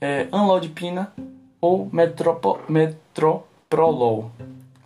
é, 0.00 0.26
anlodipina 0.32 1.12
ou 1.60 1.88
metropo, 1.92 2.58
metroprolol. 2.68 4.30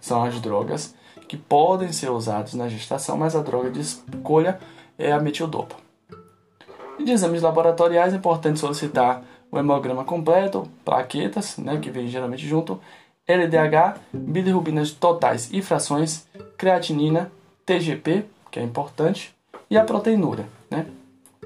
São 0.01 0.23
as 0.25 0.41
drogas 0.41 0.95
que 1.27 1.37
podem 1.37 1.93
ser 1.93 2.11
usadas 2.11 2.55
na 2.55 2.69
gestação, 2.69 3.17
mas 3.17 3.37
a 3.37 3.43
droga 3.43 3.71
de 3.71 3.81
escolha 3.81 4.59
é 4.99 5.13
a 5.13 5.21
metildopa. 5.21 5.77
E 6.99 7.05
de 7.05 7.13
exames 7.13 7.43
laboratoriais 7.43 8.13
é 8.13 8.17
importante 8.17 8.59
solicitar 8.59 9.23
o 9.51 9.59
hemograma 9.59 10.05
completo, 10.05 10.69
plaquetas, 10.85 11.59
né, 11.59 11.79
que 11.79 11.91
vem 11.91 12.09
geralmente 12.09 12.47
junto, 12.47 12.81
LDH, 13.27 14.01
bilirrubinas 14.13 14.91
totais 14.91 15.51
e 15.53 15.61
frações, 15.61 16.27
creatinina, 16.57 17.31
TGP, 17.65 18.25
que 18.51 18.59
é 18.59 18.63
importante, 18.63 19.35
e 19.71 19.77
a 19.77 19.85
proteinúria. 19.85 20.47
Né? 20.71 20.87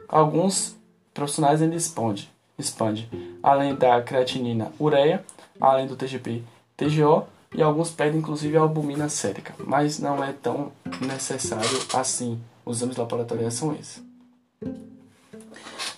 Alguns 0.08 0.76
profissionais 1.12 1.60
ainda 1.60 1.74
expande, 1.74 2.30
expande, 2.58 3.08
além 3.42 3.74
da 3.74 4.00
creatinina, 4.00 4.72
ureia, 4.80 5.24
além 5.60 5.86
do 5.86 5.96
TGP, 5.96 6.42
TGO, 6.76 7.26
e 7.54 7.62
alguns 7.62 7.90
pedem 7.90 8.20
inclusive 8.20 8.56
albumina 8.56 9.08
sérica, 9.08 9.54
mas 9.58 9.98
não 9.98 10.22
é 10.22 10.32
tão 10.32 10.72
necessário 11.00 11.68
assim. 11.94 12.40
Os 12.64 12.78
exames 12.78 12.96
laboratoriais 12.96 13.54
são 13.54 13.74
esses. 13.74 14.02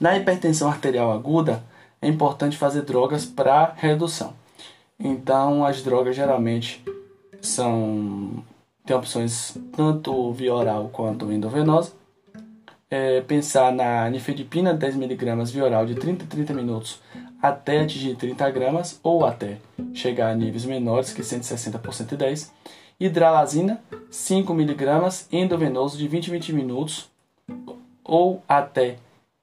Na 0.01 0.17
hipertensão 0.17 0.69
arterial 0.69 1.13
aguda, 1.13 1.63
é 2.01 2.09
importante 2.09 2.57
fazer 2.57 2.83
drogas 2.83 3.25
para 3.25 3.75
redução. 3.77 4.33
Então, 4.99 5.65
as 5.65 5.83
drogas 5.83 6.17
geralmente 6.17 6.83
são 7.41 8.43
tem 8.85 8.95
opções 8.95 9.57
tanto 9.75 10.33
via 10.33 10.55
oral 10.55 10.91
quanto 10.93 11.33
endovenosa. 11.33 11.93
É, 12.97 13.23
pensar 13.23 13.73
na 13.73 14.09
nifedipina 14.09 14.73
10mg 14.73 15.47
via 15.47 15.65
oral 15.65 15.85
de 15.85 15.97
30 15.97 16.27
a 16.27 16.29
30 16.29 16.55
minutos 16.55 17.01
até 17.43 17.81
atingir 17.81 18.15
30 18.15 18.49
gramas 18.53 19.01
ou 19.03 19.27
até 19.27 19.59
chegar 19.93 20.31
a 20.31 20.35
níveis 20.37 20.65
menores 20.65 21.13
que 21.13 21.25
160 21.25 21.77
por 21.81 21.93
110. 21.93 22.53
Hidralazina 23.01 23.83
5mg 24.13 25.27
endovenoso 25.33 25.99
de 25.99 26.07
20 26.07 26.29
a 26.29 26.33
20 26.35 26.53
minutos 26.53 27.11
ou 28.05 28.41
até 28.49 28.99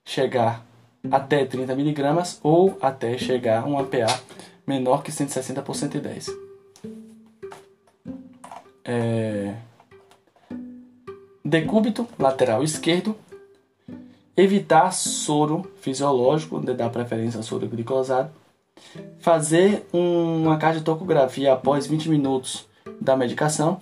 chegar 0.06 0.66
até 1.12 1.44
30 1.44 1.76
miligramas 1.76 2.40
ou 2.42 2.78
até 2.82 3.18
chegar 3.18 3.64
a 3.64 3.66
um 3.66 3.78
APA 3.78 4.18
menor 4.66 5.04
que 5.04 5.12
160 5.12 5.62
por 5.62 5.76
110. 5.76 6.28
É... 8.86 9.56
Decúbito 11.44 12.08
lateral 12.18 12.64
esquerdo. 12.64 13.14
Evitar 14.36 14.92
soro 14.92 15.70
fisiológico, 15.82 16.58
onde 16.58 16.74
dá 16.74 16.90
preferência 16.90 17.38
ao 17.38 17.44
soro 17.44 17.68
glicosado. 17.68 18.32
Fazer 19.20 19.86
uma 19.92 20.58
cardiotocografia 20.58 21.54
após 21.54 21.86
20 21.86 22.10
minutos 22.10 22.66
da 23.00 23.16
medicação. 23.16 23.82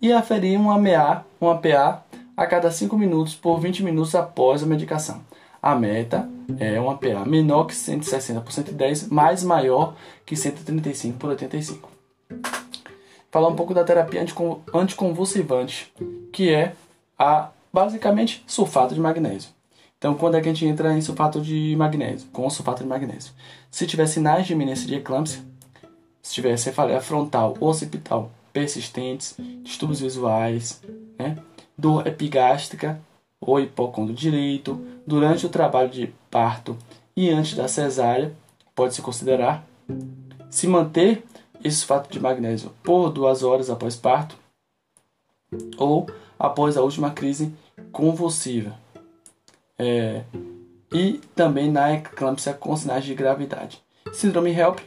E 0.00 0.12
aferir 0.12 0.58
um 0.58 0.70
AMA, 0.70 1.24
um 1.40 1.48
APA 1.48 2.04
a 2.36 2.46
cada 2.46 2.70
5 2.70 2.96
minutos 2.98 3.34
por 3.34 3.58
20 3.58 3.82
minutos 3.82 4.14
após 4.14 4.62
a 4.62 4.66
medicação. 4.66 5.20
A 5.62 5.74
meta 5.74 6.28
é 6.58 6.78
uma 6.78 6.96
PA 6.96 7.24
menor 7.24 7.64
que 7.64 7.74
160 7.74 8.40
por 8.40 8.52
110, 8.52 9.08
mais 9.08 9.42
maior 9.42 9.96
que 10.24 10.36
135 10.36 11.18
por 11.18 11.30
85. 11.30 11.90
Falar 13.30 13.48
um 13.48 13.56
pouco 13.56 13.74
da 13.74 13.82
terapia 13.82 14.24
anticonvulsivante, 14.72 15.92
que 16.32 16.50
é 16.52 16.74
a 17.18 17.50
basicamente 17.72 18.44
sulfato 18.46 18.94
de 18.94 19.00
magnésio. 19.00 19.55
Então, 19.98 20.14
quando 20.14 20.36
é 20.36 20.40
que 20.40 20.48
a 20.48 20.52
gente 20.52 20.66
entra 20.66 20.92
em 20.92 21.00
sulfato 21.00 21.40
de 21.40 21.74
magnésio? 21.76 22.28
Com 22.32 22.48
sulfato 22.50 22.82
de 22.82 22.88
magnésio. 22.88 23.32
Se 23.70 23.86
tiver 23.86 24.06
sinais 24.06 24.46
de 24.46 24.52
iminência 24.52 24.86
de 24.86 24.94
eclâmpsia, 24.94 25.42
se 26.22 26.34
tiver 26.34 26.56
cefaleia 26.56 27.00
frontal 27.00 27.56
ou 27.60 27.70
occipital 27.70 28.30
persistentes, 28.52 29.36
distúrbios 29.62 30.00
visuais, 30.00 30.82
né? 31.18 31.36
dor 31.76 32.06
epigástrica 32.06 33.00
ou 33.40 33.60
hipocôndrio 33.60 34.16
direito, 34.16 34.84
durante 35.06 35.46
o 35.46 35.50
trabalho 35.50 35.88
de 35.88 36.12
parto 36.30 36.76
e 37.16 37.30
antes 37.30 37.54
da 37.54 37.68
cesárea, 37.68 38.34
pode-se 38.74 39.00
considerar 39.00 39.64
se 40.50 40.66
manter 40.66 41.24
esse 41.62 41.78
sulfato 41.78 42.10
de 42.10 42.20
magnésio 42.20 42.70
por 42.82 43.10
duas 43.10 43.42
horas 43.42 43.70
após 43.70 43.96
parto 43.96 44.36
ou 45.78 46.06
após 46.38 46.76
a 46.76 46.82
última 46.82 47.10
crise 47.10 47.52
convulsiva. 47.92 48.74
É, 49.78 50.22
e 50.92 51.20
também 51.34 51.70
na 51.70 51.92
eclâmpsia 51.92 52.54
com 52.54 52.76
sinais 52.76 53.04
de 53.04 53.14
gravidade. 53.14 53.82
Síndrome 54.12 54.50
HELP 54.50 54.80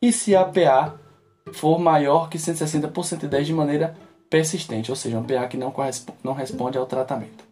e 0.00 0.12
se 0.12 0.34
a 0.34 0.44
PA 0.44 0.98
for 1.52 1.78
maior 1.78 2.28
que 2.28 2.38
160 2.38 2.88
por 2.88 3.04
110 3.04 3.46
de 3.46 3.52
maneira 3.52 3.96
persistente, 4.28 4.90
ou 4.90 4.96
seja, 4.96 5.18
um 5.18 5.24
PA 5.24 5.46
que 5.46 5.56
não, 5.56 5.72
não 6.24 6.32
responde 6.32 6.78
ao 6.78 6.86
tratamento. 6.86 7.44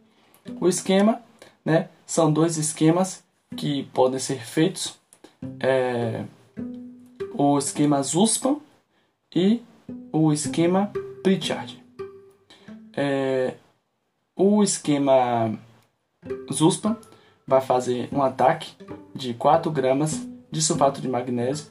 O 0.60 0.68
esquema, 0.68 1.20
né, 1.64 1.88
são 2.06 2.32
dois 2.32 2.56
esquemas 2.56 3.22
que 3.56 3.84
podem 3.92 4.18
ser 4.18 4.44
feitos. 4.44 4.98
É, 5.58 6.24
o 7.34 7.58
esquema 7.58 8.02
Zussman 8.02 8.60
e 9.34 9.62
o 10.12 10.32
esquema 10.32 10.90
Pritchard. 11.22 11.82
É, 12.96 13.54
o 14.34 14.62
esquema 14.62 15.58
Zussman 16.52 16.96
vai 17.46 17.60
fazer 17.60 18.08
um 18.12 18.22
ataque 18.22 18.72
de 19.14 19.34
4 19.34 19.70
gramas 19.70 20.26
de 20.50 20.60
sulfato 20.60 21.00
de 21.00 21.08
magnésio, 21.08 21.66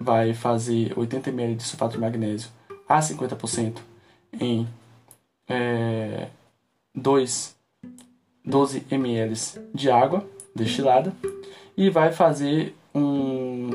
vai 0.00 0.34
fazer 0.34 0.92
80 0.98 1.30
ml 1.30 1.54
de 1.56 1.62
sulfato 1.62 1.92
de 1.92 2.00
magnésio 2.00 2.50
a 2.88 2.98
50% 3.00 3.78
em 4.40 4.68
é, 5.48 6.28
2 6.94 7.56
12 8.44 8.86
ml 8.90 9.34
de 9.74 9.90
água 9.90 10.26
destilada 10.54 11.14
e 11.76 11.90
vai 11.90 12.12
fazer 12.12 12.74
um 12.94 13.70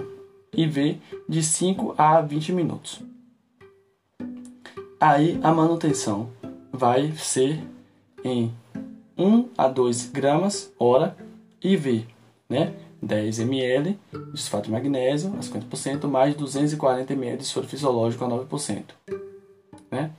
IV 0.52 1.00
de 1.30 1.44
5 1.44 1.96
a 1.98 2.22
20 2.22 2.52
minutos. 2.52 3.02
Aí 5.00 5.40
a 5.44 5.52
manutenção 5.52 6.30
vai 6.72 7.12
ser 7.14 7.62
em 8.24 8.52
1 9.18 9.50
a 9.58 9.68
2 9.68 10.10
gramas 10.12 10.72
hora 10.78 11.16
IV, 11.62 12.06
né? 12.50 12.74
10 13.02 13.40
ml 13.40 14.00
de 14.32 14.40
sulfato 14.40 14.66
de 14.66 14.72
magnésio 14.72 15.34
a 15.38 15.42
50%, 15.42 16.08
mais 16.08 16.36
240 16.36 17.14
ml 17.14 17.38
de 17.38 17.44
soro 17.44 17.68
fisiológico 17.68 18.24
a 18.24 18.30
9%. 18.30 18.84
Né? 19.92 20.10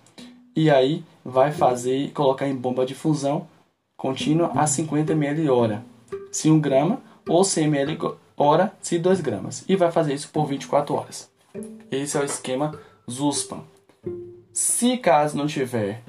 E 0.55 0.71
aí 0.71 1.03
vai 1.25 1.51
fazer, 1.51 2.13
colocar 2.13 2.47
em 2.47 2.55
bomba 2.55 2.85
de 2.85 2.95
fusão 2.95 3.49
contínua 3.97 4.53
a 4.55 4.67
50 4.67 5.13
ml 5.13 5.49
hora, 5.49 5.85
se 6.31 6.51
1 6.51 6.61
grama, 6.61 7.01
ou 7.27 7.43
100 7.43 7.65
ml 7.65 8.15
hora, 8.37 8.73
se 8.81 8.99
2 8.99 9.21
gramas. 9.21 9.65
E 9.67 9.77
vai 9.77 9.91
fazer 9.91 10.13
isso 10.13 10.29
por 10.29 10.47
24 10.47 10.95
horas. 10.95 11.31
Esse 11.91 12.17
é 12.17 12.21
o 12.21 12.25
esquema 12.25 12.79
ZUSPAN. 13.11 13.63
Se 14.53 14.99
caso 14.99 15.37
não 15.37 15.47
tiver 15.47 16.03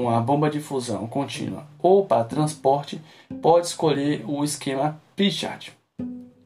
uma 0.00 0.20
bomba 0.20 0.50
de 0.50 0.60
fusão 0.60 1.06
contínua 1.06 1.66
ou 1.78 2.06
para 2.06 2.24
transporte, 2.24 3.00
pode 3.40 3.66
escolher 3.66 4.24
o 4.26 4.44
esquema 4.44 5.00
Pritchard. 5.16 5.72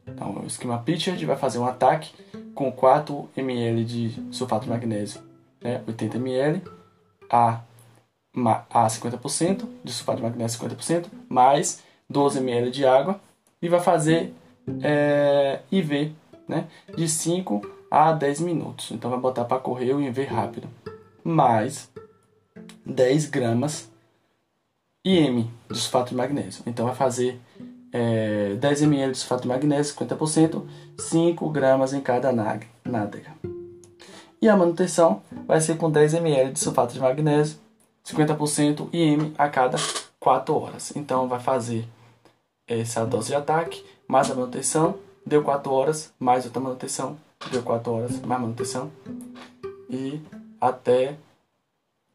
Então, 0.07 0.39
o 0.43 0.47
esquema 0.47 0.79
Pritchard 0.79 1.23
vai 1.25 1.37
fazer 1.37 1.59
um 1.59 1.65
ataque 1.65 2.11
com 2.55 2.71
4 2.71 3.29
ml 3.37 3.85
de 3.85 4.11
sulfato 4.31 4.65
de 4.65 4.69
magnésio, 4.71 5.21
né, 5.61 5.81
80 5.87 6.17
ml, 6.17 6.61
a, 7.29 7.61
a 8.33 8.87
50%, 8.87 9.67
de 9.83 9.91
sulfato 9.91 10.17
de 10.17 10.23
magnésio 10.23 10.59
50%, 10.67 11.05
mais 11.29 11.83
12 12.09 12.39
ml 12.39 12.71
de 12.71 12.85
água, 12.85 13.19
e 13.61 13.69
vai 13.69 13.79
fazer 13.79 14.33
é, 14.81 15.59
IV 15.71 16.15
né, 16.47 16.65
de 16.95 17.07
5 17.07 17.61
a 17.91 18.11
10 18.11 18.41
minutos. 18.41 18.91
Então, 18.91 19.11
vai 19.11 19.19
botar 19.19 19.45
para 19.45 19.59
correr 19.59 19.93
o 19.93 20.01
IV 20.01 20.23
rápido. 20.25 20.67
Mais 21.23 21.91
10 22.85 23.25
gramas 23.25 23.89
IM 25.03 25.49
de 25.69 25.77
sulfato 25.77 26.09
de 26.09 26.15
magnésio. 26.15 26.63
Então, 26.65 26.85
vai 26.85 26.95
fazer 26.95 27.39
é, 27.91 28.55
10 28.55 28.81
ml 28.83 29.11
de 29.11 29.17
sulfato 29.17 29.43
de 29.43 29.47
magnésio, 29.47 29.95
50%, 29.95 30.63
5 30.97 31.49
gramas 31.49 31.93
em 31.93 32.01
cada 32.01 32.31
nádega. 32.31 33.33
E 34.41 34.47
a 34.47 34.55
manutenção 34.55 35.21
vai 35.47 35.59
ser 35.59 35.77
com 35.77 35.89
10 35.89 36.15
ml 36.15 36.51
de 36.51 36.59
sulfato 36.59 36.93
de 36.93 36.99
magnésio, 36.99 37.57
50% 38.05 38.89
IM 38.93 39.33
a 39.37 39.49
cada 39.49 39.77
4 40.19 40.55
horas. 40.55 40.95
Então 40.95 41.27
vai 41.27 41.39
fazer 41.39 41.87
essa 42.67 43.05
dose 43.05 43.29
de 43.29 43.35
ataque, 43.35 43.83
mais 44.07 44.29
a 44.29 44.35
manutenção, 44.35 44.95
deu 45.25 45.43
4 45.43 45.71
horas, 45.71 46.13
mais 46.19 46.45
outra 46.45 46.61
manutenção, 46.61 47.17
deu 47.51 47.63
4 47.63 47.91
horas, 47.91 48.19
mais 48.21 48.41
manutenção, 48.41 48.91
e 49.89 50.21
até 50.59 51.15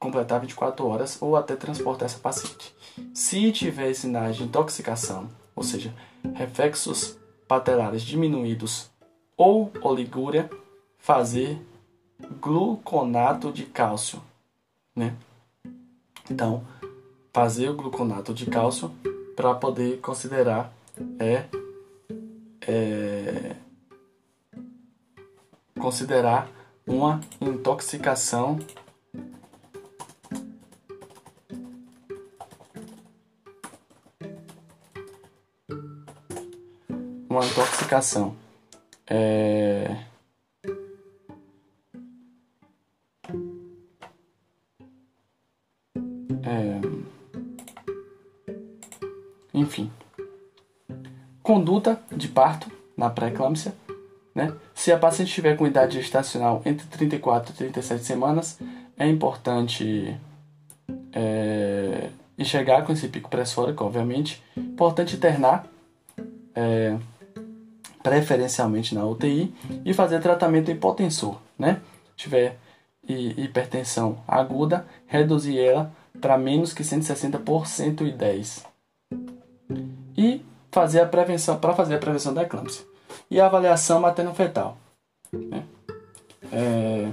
completar 0.03 0.41
24 0.41 0.85
horas 0.87 1.17
ou 1.23 1.37
até 1.37 1.55
transportar 1.55 2.07
essa 2.07 2.19
paciente. 2.19 2.75
Se 3.15 3.53
tiver 3.53 3.95
sinais 3.95 4.37
de 4.37 4.43
intoxicação 4.43 5.29
ou 5.55 5.63
seja, 5.63 5.95
reflexos 6.35 7.19
patelares 7.47 8.03
diminuídos 8.03 8.91
ou 9.37 9.71
oligúria, 9.83 10.51
fazer 10.99 11.61
gluconato 12.41 13.53
de 13.53 13.65
cálcio, 13.65 14.23
né? 14.95 15.15
Então, 16.31 16.65
fazer 17.33 17.69
o 17.69 17.75
gluconato 17.75 18.33
de 18.33 18.47
cálcio 18.47 18.91
para 19.37 19.55
poder 19.55 20.01
considerar 20.01 20.73
é, 21.19 21.45
é 22.67 23.57
considerar 25.79 26.49
uma 26.87 27.21
intoxicação 27.41 28.59
uma 37.33 37.47
intoxicação. 37.47 38.37
É... 39.07 39.97
É... 46.45 46.81
Enfim. 49.55 49.91
Conduta 51.43 52.01
de 52.11 52.29
parto 52.29 52.71
na 52.97 53.11
pré-eclâmpsia. 53.11 53.75
Né? 54.35 54.55
Se 54.75 54.93
a 54.93 54.99
paciente 54.99 55.29
estiver 55.29 55.57
com 55.57 55.67
idade 55.67 56.01
gestacional 56.01 56.63
entre 56.65 56.87
34 56.87 57.53
e 57.53 57.57
37 57.57 58.05
semanas, 58.05 58.59
é 58.97 59.07
importante 59.07 60.17
é, 61.13 62.09
enxergar 62.39 62.83
com 62.83 62.93
esse 62.93 63.09
pico 63.09 63.29
pressórico, 63.29 63.85
obviamente. 63.85 64.43
Importante 64.57 65.17
internar 65.17 65.67
é, 66.55 66.97
preferencialmente 68.03 68.95
na 68.95 69.05
UTI, 69.05 69.55
e 69.85 69.95
fazer 69.95 70.21
tratamento 70.21 70.71
hipotensor, 70.71 71.39
né? 71.59 71.81
Se 72.17 72.25
tiver 72.25 72.59
hipertensão 73.07 74.19
aguda, 74.27 74.87
reduzir 75.07 75.59
ela 75.59 75.93
para 76.21 76.39
menos 76.39 76.73
que 76.73 76.85
160 76.85 77.39
por 77.39 77.67
110. 77.67 78.65
E 80.17 80.45
fazer 80.71 81.01
a 81.01 81.07
prevenção, 81.07 81.59
para 81.59 81.75
fazer 81.75 81.97
a 81.97 81.99
prevenção 81.99 82.33
da 82.33 82.43
eclâmpsia. 82.43 82.85
E 83.31 83.41
a 83.41 83.47
avaliação 83.47 84.01
materno-fetal. 84.01 84.77
Né? 85.33 85.65
É, 86.53 87.09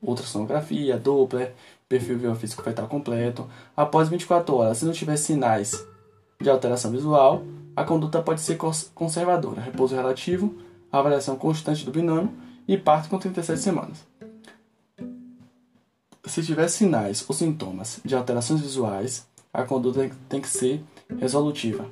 ultrassonografia, 0.00 0.96
Doppler, 0.96 1.54
perfil 1.88 2.18
biofísico 2.18 2.62
fetal 2.62 2.86
completo. 2.86 3.48
Após 3.76 4.08
24 4.08 4.54
horas, 4.54 4.78
se 4.78 4.84
não 4.84 4.92
tiver 4.92 5.16
sinais 5.16 5.86
de 6.40 6.48
alteração 6.48 6.90
visual, 6.90 7.42
a 7.78 7.84
conduta 7.84 8.20
pode 8.20 8.40
ser 8.40 8.58
conservadora, 8.92 9.60
repouso 9.60 9.94
relativo, 9.94 10.52
avaliação 10.90 11.36
constante 11.36 11.84
do 11.84 11.92
binômio 11.92 12.32
e 12.66 12.76
parto 12.76 13.08
com 13.08 13.20
37 13.20 13.60
semanas. 13.60 14.04
Se 16.24 16.42
tiver 16.42 16.66
sinais 16.66 17.24
ou 17.28 17.32
sintomas 17.36 18.00
de 18.04 18.16
alterações 18.16 18.60
visuais, 18.60 19.28
a 19.54 19.62
conduta 19.62 20.10
tem 20.28 20.40
que 20.40 20.48
ser 20.48 20.82
resolutiva, 21.20 21.86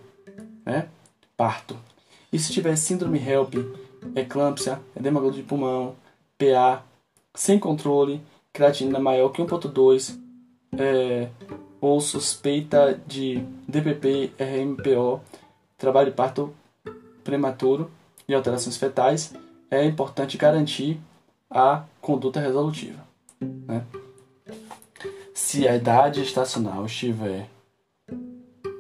né? 0.65 0.89
Parto. 1.37 1.77
E 2.33 2.39
se 2.41 2.53
tiver 2.53 2.75
síndrome 2.75 3.21
HELP, 3.21 3.55
eclâmpsia, 4.17 4.81
edema 4.97 5.31
de 5.31 5.45
pulmão, 5.45 5.95
PA, 6.37 6.83
sem 7.33 7.61
controle, 7.61 8.21
creatinina 8.53 8.99
maior 8.99 9.29
que 9.29 9.41
1.2, 9.41 10.19
é, 10.77 11.29
ou 11.81 12.01
suspeita 12.01 13.01
de 13.07 13.37
DPP, 13.69 14.33
RMPO, 14.37 15.21
trabalho 15.77 16.11
de 16.11 16.17
parto 16.17 16.55
prematuro 17.23 17.91
e 18.29 18.35
alterações 18.35 18.77
fetais, 18.77 19.35
é 19.71 19.85
importante 19.85 20.37
garantir 20.37 21.01
a 21.51 21.85
conduta 22.01 22.41
resolutiva. 22.41 23.05
Né? 23.41 23.85
Se 25.35 25.67
a 25.67 25.77
idade 25.77 26.23
estacional 26.23 26.87
estiver 26.87 27.49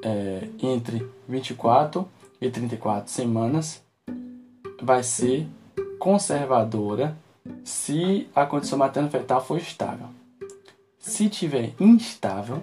é, 0.02 0.48
entre 0.62 1.06
24 1.28 2.08
e 2.40 2.50
34 2.50 3.10
semanas, 3.10 3.82
vai 4.80 5.02
ser 5.02 5.46
conservadora 5.98 7.16
se 7.64 8.28
a 8.34 8.46
condição 8.46 8.78
materno-fetal 8.78 9.44
for 9.44 9.58
estável. 9.58 10.08
Se 10.98 11.28
tiver 11.28 11.72
instável, 11.78 12.62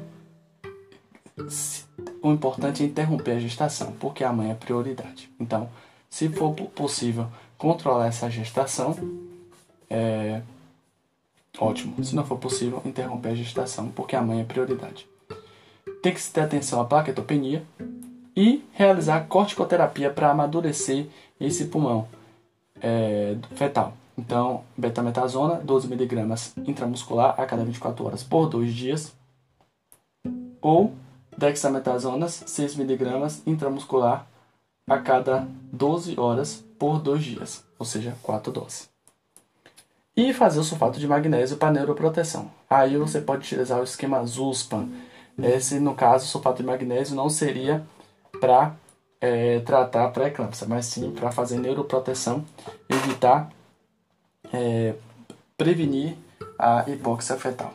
o 2.23 2.31
importante 2.31 2.81
é 2.81 2.85
interromper 2.85 3.31
a 3.31 3.39
gestação, 3.39 3.91
porque 3.99 4.23
a 4.23 4.31
mãe 4.31 4.49
é 4.49 4.55
prioridade. 4.55 5.29
Então, 5.37 5.69
se 6.09 6.29
for 6.29 6.53
possível 6.53 7.27
controlar 7.57 8.07
essa 8.07 8.29
gestação, 8.29 8.95
é 9.89 10.41
ótimo. 11.59 12.01
Se 12.01 12.15
não 12.15 12.25
for 12.25 12.37
possível, 12.37 12.81
interromper 12.85 13.29
a 13.29 13.35
gestação, 13.35 13.89
porque 13.89 14.15
a 14.15 14.21
mãe 14.21 14.39
é 14.39 14.45
prioridade. 14.45 15.05
Tem 16.01 16.13
que 16.13 16.21
se 16.21 16.31
ter 16.31 16.41
atenção 16.41 16.79
à 16.79 16.85
plaquetopenia 16.85 17.61
e 18.35 18.63
realizar 18.71 19.27
corticoterapia 19.27 20.09
para 20.09 20.31
amadurecer 20.31 21.07
esse 21.39 21.65
pulmão 21.65 22.07
é, 22.81 23.35
fetal. 23.55 23.93
Então, 24.17 24.63
betametasona, 24.77 25.61
12mg 25.61 26.53
intramuscular 26.65 27.39
a 27.39 27.45
cada 27.45 27.65
24 27.65 28.05
horas 28.05 28.23
por 28.23 28.47
dois 28.47 28.73
dias. 28.73 29.13
Ou 30.61 30.93
dexametazonas 31.37 32.43
6mg 32.47 33.41
intramuscular 33.45 34.27
a 34.87 34.97
cada 34.97 35.47
12 35.71 36.19
horas 36.19 36.63
por 36.77 36.99
2 36.99 37.23
dias, 37.23 37.63
ou 37.79 37.85
seja, 37.85 38.15
4 38.21 38.51
doses. 38.51 38.89
E 40.15 40.33
fazer 40.33 40.59
o 40.59 40.63
sulfato 40.63 40.99
de 40.99 41.07
magnésio 41.07 41.57
para 41.57 41.71
neuroproteção. 41.71 42.51
Aí 42.69 42.97
você 42.97 43.19
pode 43.19 43.41
utilizar 43.41 43.79
o 43.79 43.83
esquema 43.83 44.23
ZUSPAN. 44.25 44.89
Esse, 45.41 45.79
no 45.79 45.95
caso, 45.95 46.25
o 46.25 46.27
sulfato 46.27 46.57
de 46.57 46.67
magnésio 46.67 47.15
não 47.15 47.29
seria 47.29 47.83
para 48.39 48.75
é, 49.19 49.59
tratar 49.61 50.09
pré-eclâmpsia, 50.09 50.67
mas 50.67 50.85
sim 50.85 51.11
para 51.11 51.31
fazer 51.31 51.57
neuroproteção, 51.57 52.45
evitar, 52.89 53.49
é, 54.51 54.93
prevenir 55.57 56.15
a 56.59 56.87
hipóxia 56.87 57.35
fetal. 57.37 57.73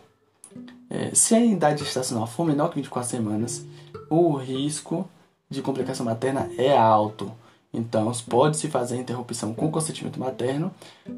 É, 0.91 1.15
se 1.15 1.35
a 1.35 1.41
idade 1.41 1.83
estacional 1.83 2.27
for 2.27 2.47
menor 2.47 2.69
que 2.69 2.77
24 2.77 3.09
semanas, 3.09 3.65
o 4.09 4.37
risco 4.37 5.09
de 5.49 5.63
complicação 5.63 6.07
materna 6.07 6.51
é 6.57 6.77
alto. 6.77 7.33
Então, 7.73 8.11
pode-se 8.29 8.69
fazer 8.69 8.97
interrupção 8.97 9.55
com 9.55 9.71
consentimento 9.71 10.19
materno 10.19 10.73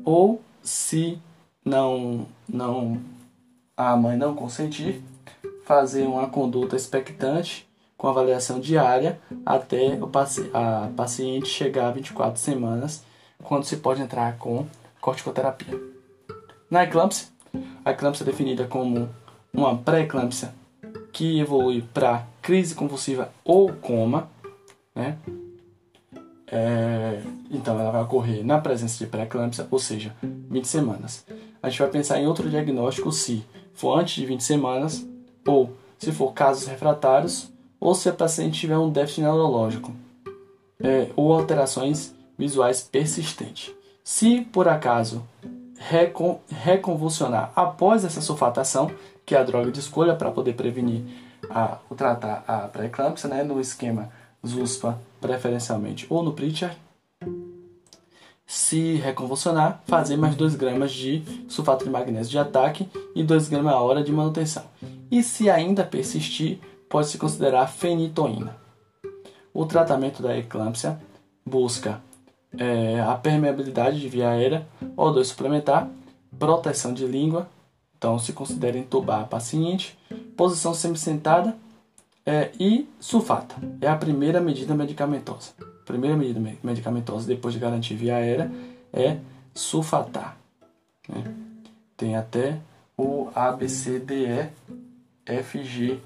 ou 0.05 0.43
se 0.63 1.19
não, 1.65 2.27
não 2.49 3.01
a 3.77 3.97
mãe 3.97 4.17
não 4.17 4.35
consentir, 4.35 5.03
fazer 5.65 6.03
uma 6.03 6.29
conduta 6.29 6.77
expectante 6.77 7.69
com 7.97 8.09
avaliação 8.09 8.59
diária 8.59 9.21
até 9.45 9.99
o 10.03 10.09
paci 10.09 10.51
a 10.53 10.91
paciente 10.97 11.49
chegar 11.49 11.89
a 11.89 11.93
24 11.93 12.41
semanas, 12.41 13.05
quando 13.43 13.65
se 13.65 13.77
pode 13.77 14.01
entrar 14.01 14.37
com 14.39 14.67
corticoterapia. 15.01 15.79
Na 16.71 16.85
eclâmpsia, 16.85 17.29
a 17.85 17.91
eclâmpsia 17.91 18.25
é 18.25 18.27
definida 18.27 18.67
como 18.67 19.09
uma 19.53 19.77
pré-eclâmpsia 19.77 20.55
que 21.13 21.41
evolui 21.41 21.83
para 21.95 22.27
crise 22.41 22.75
convulsiva 22.75 23.33
ou 23.45 23.73
coma, 23.73 24.29
né? 24.95 25.19
É, 26.53 27.23
então 27.51 27.79
ela 27.79 27.93
vai 27.93 28.03
ocorrer 28.03 28.45
na 28.45 28.59
presença 28.59 28.99
de 28.99 29.09
pré-eclâmpsia, 29.09 29.69
ou 29.71 29.79
seja, 29.79 30.15
20 30.23 30.67
semanas. 30.67 31.25
A 31.63 31.69
gente 31.69 31.79
vai 31.79 31.91
pensar 31.91 32.19
em 32.21 32.27
outro 32.27 32.51
diagnóstico 32.51 33.13
se 33.13 33.45
for 33.75 33.99
antes 33.99 34.15
de 34.15 34.27
20 34.27 34.43
semanas, 34.43 35.07
ou 35.47 35.77
se 35.99 36.11
for 36.11 36.33
casos 36.33 36.67
refratários, 36.67 37.51
ou 37.79 37.95
se 37.95 38.09
a 38.09 38.13
paciente 38.13 38.61
tiver 38.61 38.79
um 38.79 38.91
déficit 38.91 39.23
neurológico, 39.23 39.93
é, 40.83 41.09
ou 41.15 41.33
alterações 41.33 42.15
visuais 42.37 42.81
persistentes. 42.83 43.73
Se 44.03 44.41
por 44.41 44.67
acaso 44.67 45.23
recon, 45.81 46.39
reconvulsionar 46.51 47.53
após 47.57 48.05
essa 48.05 48.21
sulfatação, 48.21 48.91
que 49.25 49.35
é 49.35 49.39
a 49.39 49.43
droga 49.43 49.73
de 49.73 49.81
escolha 49.81 50.15
para 50.15 50.31
poder 50.31 50.53
prevenir 50.53 51.03
a, 51.49 51.79
o 51.89 51.95
tratar 51.95 52.45
a 52.47 52.69
pré-eclâmpsia, 52.69 53.31
né, 53.31 53.43
no 53.43 53.59
esquema 53.59 54.11
ZUSPA 54.47 54.99
preferencialmente 55.21 56.07
ou 56.11 56.23
no 56.23 56.35
Pritchard, 56.35 56.77
se 58.47 58.97
reconvulsionar, 58.97 59.83
fazer 59.87 60.17
mais 60.17 60.35
2 60.35 60.57
gramas 60.57 60.93
de 60.93 61.23
sulfato 61.49 61.85
de 61.85 61.91
magnésio 61.91 62.33
de 62.33 62.39
ataque 62.39 62.89
e 63.15 63.23
2 63.23 63.49
gramas 63.49 63.73
a 63.73 63.81
hora 63.81 64.03
de 64.03 64.13
manutenção. 64.13 64.65
E 65.11 65.23
se 65.23 65.49
ainda 65.49 65.85
persistir, 65.85 66.59
pode-se 66.89 67.17
considerar 67.17 67.69
fenitoína. 67.69 68.57
O 69.55 69.65
tratamento 69.67 70.23
da 70.23 70.37
eclâmpsia 70.37 71.01
busca 71.47 72.03
é, 72.59 73.01
a 73.01 73.15
permeabilidade 73.15 74.01
de 74.01 74.09
via 74.09 74.31
aérea, 74.31 74.67
O2 74.97 75.25
suplementar, 75.25 75.89
proteção 76.39 76.93
de 76.93 77.07
língua, 77.07 77.49
então 77.97 78.19
se 78.19 78.33
considera 78.33 78.79
entubar 78.79 79.21
a 79.21 79.27
paciente, 79.27 79.99
posição 80.37 80.73
semi-sentada 80.73 81.57
é, 82.25 82.51
e 82.59 82.89
sulfata. 82.99 83.55
É 83.81 83.89
a 83.89 83.97
primeira 83.97 84.41
medida 84.41 84.75
medicamentosa. 84.75 85.53
Primeira 85.85 86.17
medida 86.17 86.41
medicamentosa 86.63 87.27
depois 87.27 87.53
de 87.53 87.61
garantir 87.61 87.95
via 87.95 88.17
aérea 88.17 88.51
é 88.93 89.19
sulfatar. 89.55 90.37
Né? 91.09 91.25
Tem 91.97 92.17
até 92.17 92.59
o 92.97 93.29
ABCDE 93.35 94.49
FG 95.27 96.01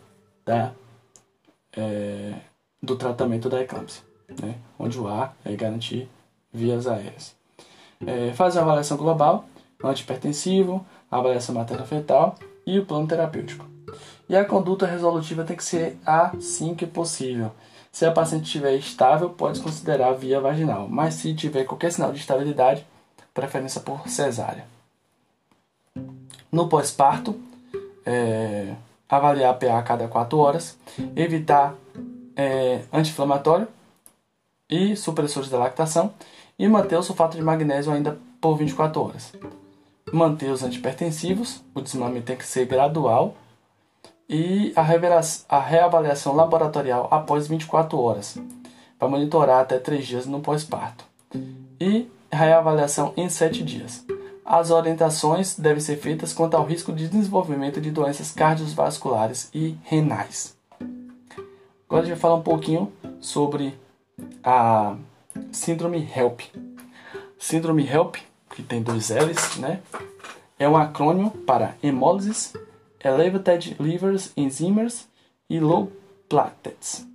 da, 0.45 0.73
é, 1.77 2.35
do 2.83 2.97
tratamento 2.97 3.49
da 3.49 3.61
eclâmpsia, 3.61 4.03
né? 4.41 4.57
onde 4.79 4.99
o 4.99 5.07
A 5.07 5.33
é 5.45 5.55
garantir 5.55 6.09
vias 6.55 6.87
aéreas. 6.87 7.35
É, 8.07 8.33
fazer 8.33 8.61
avaliação 8.61 8.97
global, 8.97 9.45
antipertensivo, 9.83 10.87
avaliação 11.11 11.55
materno-fetal 11.55 12.37
e 12.65 12.79
o 12.79 12.87
plano 12.87 13.07
terapêutico. 13.07 13.67
E 14.29 14.37
a 14.37 14.45
conduta 14.45 14.87
resolutiva 14.87 15.45
tem 15.45 15.57
que 15.57 15.65
ser 15.65 15.99
assim 16.07 16.75
que 16.75 16.87
possível. 16.87 17.51
Se 17.93 18.07
a 18.07 18.13
paciente 18.13 18.45
estiver 18.45 18.75
estável, 18.75 19.31
pode 19.31 19.61
considerar 19.61 20.13
via 20.13 20.41
vaginal, 20.41 20.89
mas 20.89 21.15
se 21.15 21.35
tiver 21.35 21.65
qualquer 21.65 21.93
sinal 21.93 22.13
de 22.13 22.19
estabilidade, 22.19 22.87
preferência 23.33 23.81
por 23.81 24.09
cesárea. 24.09 24.65
No 26.51 26.69
pós-parto, 26.69 27.39
é, 28.07 28.75
avaliar 29.09 29.51
a 29.51 29.55
PA 29.55 29.79
a 29.79 29.83
cada 29.83 30.09
4 30.09 30.39
horas, 30.39 30.79
evitar 31.15 31.75
é, 32.37 32.83
anti-inflamatório 32.93 33.69
e 34.69 34.97
supressores 34.97 35.49
da 35.49 35.59
lactação 35.59 36.13
e 36.59 36.69
manter 36.69 36.97
o 36.97 37.03
sulfato 37.03 37.37
de 37.37 37.43
magnésio 37.43 37.93
ainda 37.93 38.19
por 38.41 38.57
24 38.57 39.01
horas. 39.01 39.33
Manter 40.13 40.51
os 40.51 40.63
antipertensivos, 40.63 41.65
o 41.75 41.81
desmame 41.81 42.21
tem 42.21 42.37
que 42.37 42.47
ser 42.47 42.67
gradual 42.67 43.35
e 44.29 44.73
a, 44.77 44.83
a 45.57 45.61
reavaliação 45.61 46.35
laboratorial 46.35 47.09
após 47.11 47.47
24 47.47 47.99
horas, 47.99 48.39
para 48.99 49.09
monitorar 49.09 49.61
até 49.61 49.79
3 49.79 50.07
dias 50.07 50.27
no 50.27 50.41
pós-parto. 50.41 51.05
E 51.81 52.09
reavaliação 52.31 53.13
em 53.17 53.29
7 53.29 53.63
dias. 53.63 54.05
As 54.45 54.71
orientações 54.71 55.59
devem 55.59 55.81
ser 55.81 55.97
feitas 55.97 56.33
quanto 56.33 56.55
ao 56.55 56.65
risco 56.65 56.93
de 56.93 57.09
desenvolvimento 57.09 57.81
de 57.81 57.91
doenças 57.91 58.31
cardiovasculares 58.31 59.49
e 59.55 59.77
renais. 59.85 60.55
Agora 61.89 62.03
a 62.03 62.05
gente 62.05 62.15
vai 62.15 62.21
falar 62.21 62.35
um 62.35 62.43
pouquinho 62.43 62.93
sobre 63.21 63.79
a 64.43 64.97
síndrome 65.53 65.99
HELP. 65.99 66.43
Síndrome 67.39 67.85
HELP, 67.85 68.17
que 68.51 68.63
tem 68.63 68.83
dois 68.83 69.11
L's, 69.11 69.57
né? 69.59 69.81
É 70.59 70.69
um 70.69 70.77
acrônimo 70.77 71.31
para 71.31 71.77
Hemolysis, 71.83 72.55
Elevated 73.03 73.77
Livers 73.81 74.33
Enzymes 74.37 75.09
e 75.51 75.61
Low 75.61 75.93
Platelets, 76.29 77.07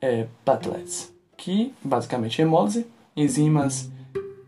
é, 0.00 0.26
platelets 0.44 1.12
que 1.42 1.74
basicamente 1.82 2.40
é 2.40 2.44
hemólise, 2.44 2.86
enzimas 3.16 3.90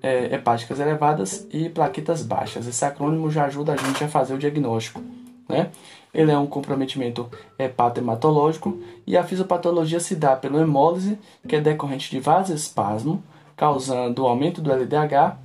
é, 0.01 0.33
hepáticas 0.33 0.79
elevadas 0.79 1.45
e 1.51 1.69
plaquetas 1.69 2.23
baixas. 2.23 2.69
Esse 2.69 2.85
acrônimo 2.85 3.29
já 3.33 3.47
ajuda 3.47 3.73
a 3.73 3.77
gente 3.77 4.05
a 4.05 4.09
fazer 4.09 4.33
o 4.33 4.39
diagnóstico. 4.39 5.03
Né? 5.49 5.73
Ele 6.15 6.31
é 6.31 6.39
um 6.39 6.47
comprometimento 6.47 7.29
hepatohematológico 7.59 8.81
e 9.07 9.17
a 9.17 9.25
fisiopatologia 9.25 9.99
se 9.99 10.15
dá 10.15 10.37
pela 10.37 10.61
hemólise, 10.61 11.19
que 11.47 11.57
é 11.57 11.61
decorrente 11.61 12.11
de 12.11 12.21
vasoespasmo, 12.21 13.23
causando 13.57 14.27
aumento 14.27 14.61
do 14.61 14.73
LDH, 14.73 15.37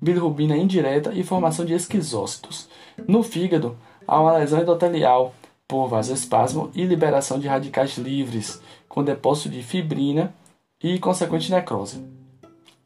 bilirrubina 0.00 0.56
indireta 0.56 1.12
e 1.14 1.22
formação 1.22 1.64
de 1.64 1.74
esquizócitos. 1.74 2.68
No 3.06 3.22
fígado, 3.22 3.76
há 4.06 4.20
uma 4.20 4.36
lesão 4.36 4.60
endotelial 4.60 5.34
por 5.68 5.86
vasoespasmo 5.86 6.70
e 6.74 6.84
liberação 6.84 7.38
de 7.38 7.46
radicais 7.46 7.96
livres, 7.96 8.60
com 8.88 9.04
depósito 9.04 9.50
de 9.50 9.62
fibrina 9.62 10.34
e 10.82 10.98
consequente 10.98 11.52
necrose 11.52 12.02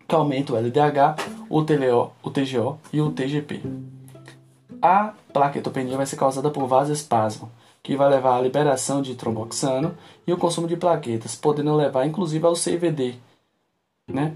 que 0.06 0.14
aumenta 0.14 0.52
o 0.52 0.56
LDH, 0.56 1.16
o, 1.48 1.62
TLO, 1.62 2.12
o 2.22 2.30
TGO 2.30 2.78
e 2.92 3.00
o 3.00 3.10
TGP. 3.10 3.62
A 4.84 5.14
plaquetopenia 5.32 5.96
vai 5.96 6.04
ser 6.04 6.16
causada 6.16 6.50
por 6.50 6.66
vasoespasmo, 6.66 7.50
que 7.82 7.96
vai 7.96 8.10
levar 8.10 8.36
à 8.36 8.42
liberação 8.42 9.00
de 9.00 9.14
tromboxano 9.14 9.96
e 10.26 10.32
o 10.34 10.36
consumo 10.36 10.68
de 10.68 10.76
plaquetas, 10.76 11.34
podendo 11.34 11.74
levar 11.74 12.04
inclusive 12.04 12.44
ao 12.44 12.52
CVD. 12.52 13.14
Né? 14.06 14.34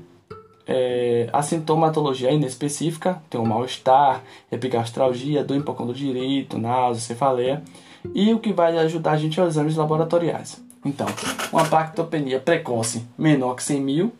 É, 0.67 1.29
a 1.35 1.43
sintomatologia 1.43 2.31
é 2.31 2.35
inespecífica, 2.35 3.21
tem 3.29 3.39
um 3.39 3.45
mal-estar, 3.45 4.23
epigastralgia, 4.51 5.45
dor 5.45 5.55
em 5.55 5.61
hipocondro 5.61 5.95
direito, 5.95 6.57
náusea, 6.57 7.03
cefaleia, 7.03 7.63
e 8.15 8.33
o 8.33 8.39
que 8.39 8.51
vai 8.51 8.79
ajudar 8.79 9.13
a 9.13 9.17
gente 9.19 9.39
aos 9.39 9.51
exames 9.51 9.77
laboratoriais. 9.77 10.65
Então, 10.83 11.07
uma 11.53 11.69
plaquetopenia 11.69 12.41
precoce 12.41 13.07
menor 13.19 13.55
que 13.55 13.65
100 13.65 13.81
mil 13.83 14.13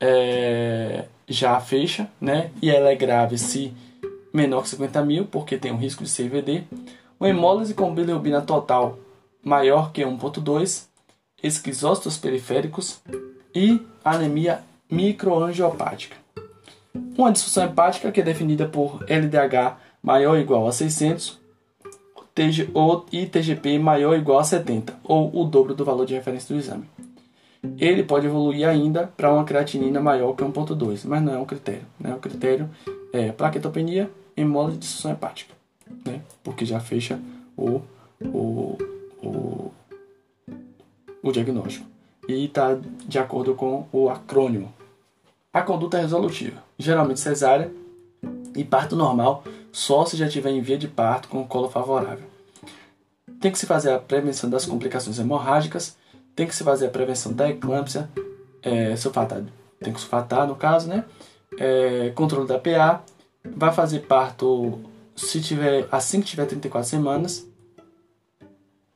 é, 0.00 1.04
já 1.28 1.60
fecha, 1.60 2.10
né? 2.20 2.50
E 2.60 2.68
ela 2.68 2.90
é 2.90 2.96
grave 2.96 3.38
se 3.38 3.72
menor 4.36 4.62
que 4.62 4.68
50 4.68 5.02
mil, 5.04 5.24
porque 5.24 5.56
tem 5.56 5.72
um 5.72 5.78
risco 5.78 6.04
de 6.04 6.10
CVD. 6.10 6.64
Uma 7.18 7.30
hemólise 7.30 7.74
com 7.74 7.94
bilirrubina 7.94 8.42
total 8.42 8.98
maior 9.42 9.92
que 9.92 10.02
1,2, 10.02 10.86
esquizócitos 11.42 12.18
periféricos 12.18 13.00
e 13.54 13.80
anemia 14.04 14.60
microangiopática. 14.90 16.16
Uma 17.16 17.32
disfunção 17.32 17.64
hepática 17.64 18.12
que 18.12 18.20
é 18.20 18.24
definida 18.24 18.66
por 18.66 19.02
LDH 19.08 19.78
maior 20.02 20.32
ou 20.32 20.38
igual 20.38 20.66
a 20.66 20.72
600 20.72 21.38
e 23.12 23.24
TGP 23.26 23.78
maior 23.78 24.10
ou 24.10 24.16
igual 24.16 24.38
a 24.38 24.44
70, 24.44 24.94
ou 25.02 25.34
o 25.34 25.44
dobro 25.44 25.74
do 25.74 25.84
valor 25.84 26.04
de 26.04 26.14
referência 26.14 26.54
do 26.54 26.60
exame 26.60 26.86
ele 27.78 28.04
pode 28.04 28.26
evoluir 28.26 28.68
ainda 28.68 29.10
para 29.16 29.32
uma 29.32 29.44
creatinina 29.44 30.00
maior 30.00 30.34
que 30.34 30.44
1.2, 30.44 31.02
mas 31.04 31.22
não 31.22 31.34
é 31.34 31.38
um 31.38 31.44
critério. 31.44 31.86
Né? 31.98 32.14
O 32.14 32.18
critério 32.18 32.70
é 33.12 33.32
plaquetopenia, 33.32 34.10
hemólise 34.36 34.78
de 34.78 34.86
disfunção 34.86 35.12
hepática, 35.12 35.54
né? 36.04 36.20
porque 36.42 36.64
já 36.64 36.80
fecha 36.80 37.20
o, 37.56 37.80
o, 38.20 38.78
o, 39.22 39.72
o 41.22 41.32
diagnóstico. 41.32 41.86
E 42.28 42.44
está 42.44 42.76
de 43.06 43.18
acordo 43.18 43.54
com 43.54 43.86
o 43.92 44.10
acrônimo. 44.10 44.72
A 45.52 45.62
conduta 45.62 45.96
é 45.96 46.00
resolutiva, 46.02 46.62
geralmente 46.78 47.20
cesárea 47.20 47.72
e 48.54 48.64
parto 48.64 48.96
normal, 48.96 49.44
só 49.70 50.04
se 50.04 50.16
já 50.16 50.28
tiver 50.28 50.50
em 50.50 50.60
via 50.60 50.78
de 50.78 50.88
parto 50.88 51.28
com 51.28 51.46
colo 51.46 51.68
favorável. 51.68 52.26
Tem 53.40 53.52
que 53.52 53.58
se 53.58 53.66
fazer 53.66 53.92
a 53.92 53.98
prevenção 53.98 54.48
das 54.48 54.64
complicações 54.64 55.18
hemorrágicas, 55.18 55.96
tem 56.34 56.46
que 56.46 56.54
se 56.54 56.64
fazer 56.64 56.86
a 56.86 56.90
prevenção 56.90 57.32
da 57.32 57.48
eclâmpsia 57.48 58.08
é, 58.62 58.96
sulfatada. 58.96 59.46
Tem 59.80 59.92
que 59.92 60.00
sulfatar, 60.00 60.46
no 60.46 60.56
caso, 60.56 60.88
né? 60.88 61.04
É, 61.58 62.10
controle 62.14 62.46
da 62.46 62.58
PA. 62.58 63.02
Vai 63.54 63.72
fazer 63.72 64.00
parto 64.00 64.80
se 65.14 65.40
tiver 65.40 65.86
assim 65.90 66.20
que 66.20 66.26
tiver 66.26 66.46
34 66.46 66.88
semanas. 66.88 67.46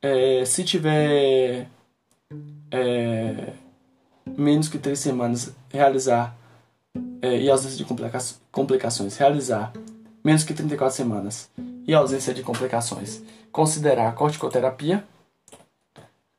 É, 0.01 0.43
se 0.45 0.63
tiver 0.63 1.67
é, 2.71 3.53
menos 4.25 4.67
que 4.67 4.79
3 4.79 4.97
semanas, 4.97 5.53
realizar 5.69 6.35
é, 7.21 7.39
e 7.39 7.49
ausência 7.49 7.77
de 7.77 7.85
complica 7.85 8.19
complicações, 8.51 9.17
realizar 9.17 9.71
menos 10.23 10.43
que 10.43 10.53
34 10.53 10.95
semanas 10.95 11.49
e 11.85 11.93
ausência 11.93 12.33
de 12.33 12.41
complicações, 12.43 13.21
considerar 13.51 14.09
a 14.09 14.11
corticoterapia 14.11 15.03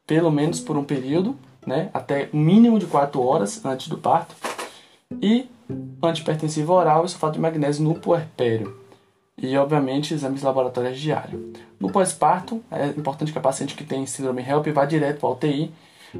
pelo 0.07 0.31
menos 0.31 0.61
por 0.61 0.77
um 0.77 0.85
período, 0.85 1.37
né, 1.67 1.91
até 1.95 2.29
mínimo 2.33 2.79
de 2.79 2.87
4 2.87 3.21
horas 3.21 3.65
antes 3.65 3.89
do 3.89 3.97
parto, 3.97 4.35
e 5.21 5.49
antipertensivo 6.03 6.73
oral 6.73 7.05
e 7.05 7.09
sulfato 7.09 7.35
de 7.35 7.41
magnésio 7.41 7.85
no 7.85 7.95
puerpério. 7.95 8.77
E, 9.37 9.57
obviamente, 9.57 10.15
exames 10.15 10.43
laboratórios 10.43 10.99
diários. 10.99 11.41
No 11.81 11.91
pós-parto, 11.91 12.63
é 12.71 12.87
importante 12.89 13.33
que 13.33 13.39
a 13.39 13.43
paciente 13.43 13.75
que 13.75 13.85
tem 13.85 14.07
síndrome 14.07 14.43
HELP 14.43 14.69
vá 14.69 14.85
direto 14.85 15.21
para 15.21 15.29
a 15.29 15.33
UTI, 15.33 15.73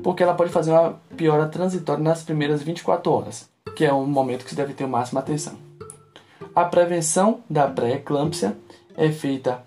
porque 0.03 0.23
ela 0.23 0.35
pode 0.35 0.51
fazer 0.51 0.73
uma 0.73 1.01
piora 1.17 1.47
transitória 1.47 2.03
nas 2.03 2.23
primeiras 2.23 2.63
24 2.63 3.11
horas, 3.13 3.49
que 3.77 3.85
é 3.85 3.93
um 3.93 4.07
momento 4.07 4.45
que 4.45 4.51
se 4.51 4.57
deve 4.57 4.73
ter 4.73 4.85
o 4.85 4.89
máximo 4.89 5.19
atenção. 5.19 5.55
A 6.55 6.65
prevenção 6.65 7.41
da 7.49 7.69
pré-eclâmpsia 7.69 8.57
é 8.97 9.11
feita 9.11 9.63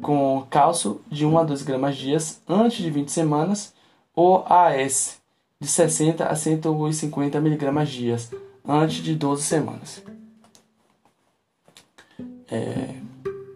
com 0.00 0.44
cálcio 0.50 1.00
de 1.10 1.24
1 1.24 1.38
a 1.38 1.44
2 1.44 1.62
gramas 1.62 1.96
dias 1.96 2.40
antes 2.48 2.78
de 2.78 2.90
20 2.90 3.10
semanas 3.10 3.72
ou 4.14 4.44
AS 4.46 5.18
de 5.60 5.68
60 5.68 6.26
a 6.26 6.36
150 6.36 7.40
miligramas 7.40 7.88
dias 7.88 8.30
antes 8.66 9.02
de 9.02 9.14
12 9.14 9.42
semanas. 9.42 10.02
É 12.48 13.00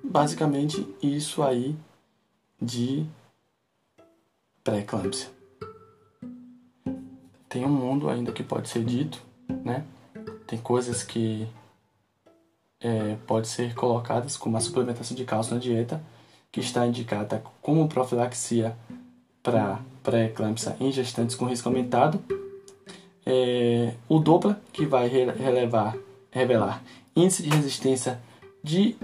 basicamente 0.03 0.87
isso 1.01 1.42
aí 1.42 1.77
de 2.61 3.07
pré-eclâmpsia. 4.64 5.29
Tem 7.49 7.64
um 7.64 7.70
mundo 7.70 8.09
ainda 8.09 8.33
que 8.33 8.42
pode 8.42 8.68
ser 8.68 8.85
dito, 8.85 9.23
né? 9.64 9.85
Tem 10.46 10.59
coisas 10.59 11.03
que 11.03 11.49
é, 12.81 13.16
pode 13.27 13.46
ser 13.46 13.75
colocadas 13.75 14.37
como 14.37 14.57
a 14.57 14.61
suplementação 14.61 15.16
de 15.16 15.25
cálcio 15.25 15.55
na 15.55 15.61
dieta, 15.61 16.03
que 16.51 16.61
está 16.61 16.87
indicada 16.87 17.42
como 17.62 17.88
profilaxia 17.88 18.77
para 19.42 19.81
pré-eclâmpsia 20.03 20.77
em 20.81 20.90
gestantes 20.90 21.37
com 21.37 21.44
risco 21.44 21.68
aumentado. 21.68 22.23
É, 23.24 23.92
o 24.09 24.18
Doppler, 24.18 24.56
que 24.72 24.87
vai 24.87 25.06
relevar, 25.09 25.96
revelar 26.30 26.83
índice 27.14 27.42
de 27.42 27.50
resistência 27.50 28.20
de, 28.62 28.96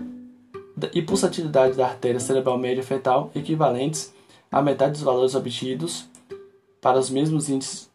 e 0.94 1.02
pulsatilidade 1.02 1.76
da 1.76 1.87
artéria 1.87 2.20
cerebral 2.20 2.59
média 2.59 2.83
fetal 2.83 3.31
equivalentes 3.35 4.14
a 4.50 4.62
metade 4.62 4.92
dos 4.92 5.02
valores 5.02 5.35
obtidos 5.35 6.09
para 6.81 6.98
os 6.98 7.11
mesmos 7.11 7.48
índices 7.48 7.90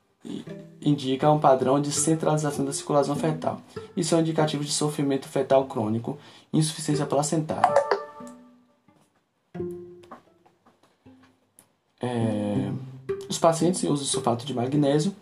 indica 0.82 1.32
um 1.32 1.40
padrão 1.40 1.82
de 1.82 1.92
centralização 1.92 2.66
da 2.66 2.74
circulação 2.74 3.16
fetal. 3.16 3.62
Isso 3.96 4.14
é 4.14 4.18
um 4.18 4.22
indicativo 4.22 4.64
de 4.64 4.72
sofrimento 4.72 5.28
fetal 5.28 5.66
crônico 5.66 6.18
insuficiência 6.52 7.06
placentária. 7.06 7.74
É... 12.00 12.72
Os 13.30 13.40
pacientes 13.40 13.84
usam 13.84 14.06
sulfato 14.06 14.46
de 14.46 14.54
magnésio 14.54 15.16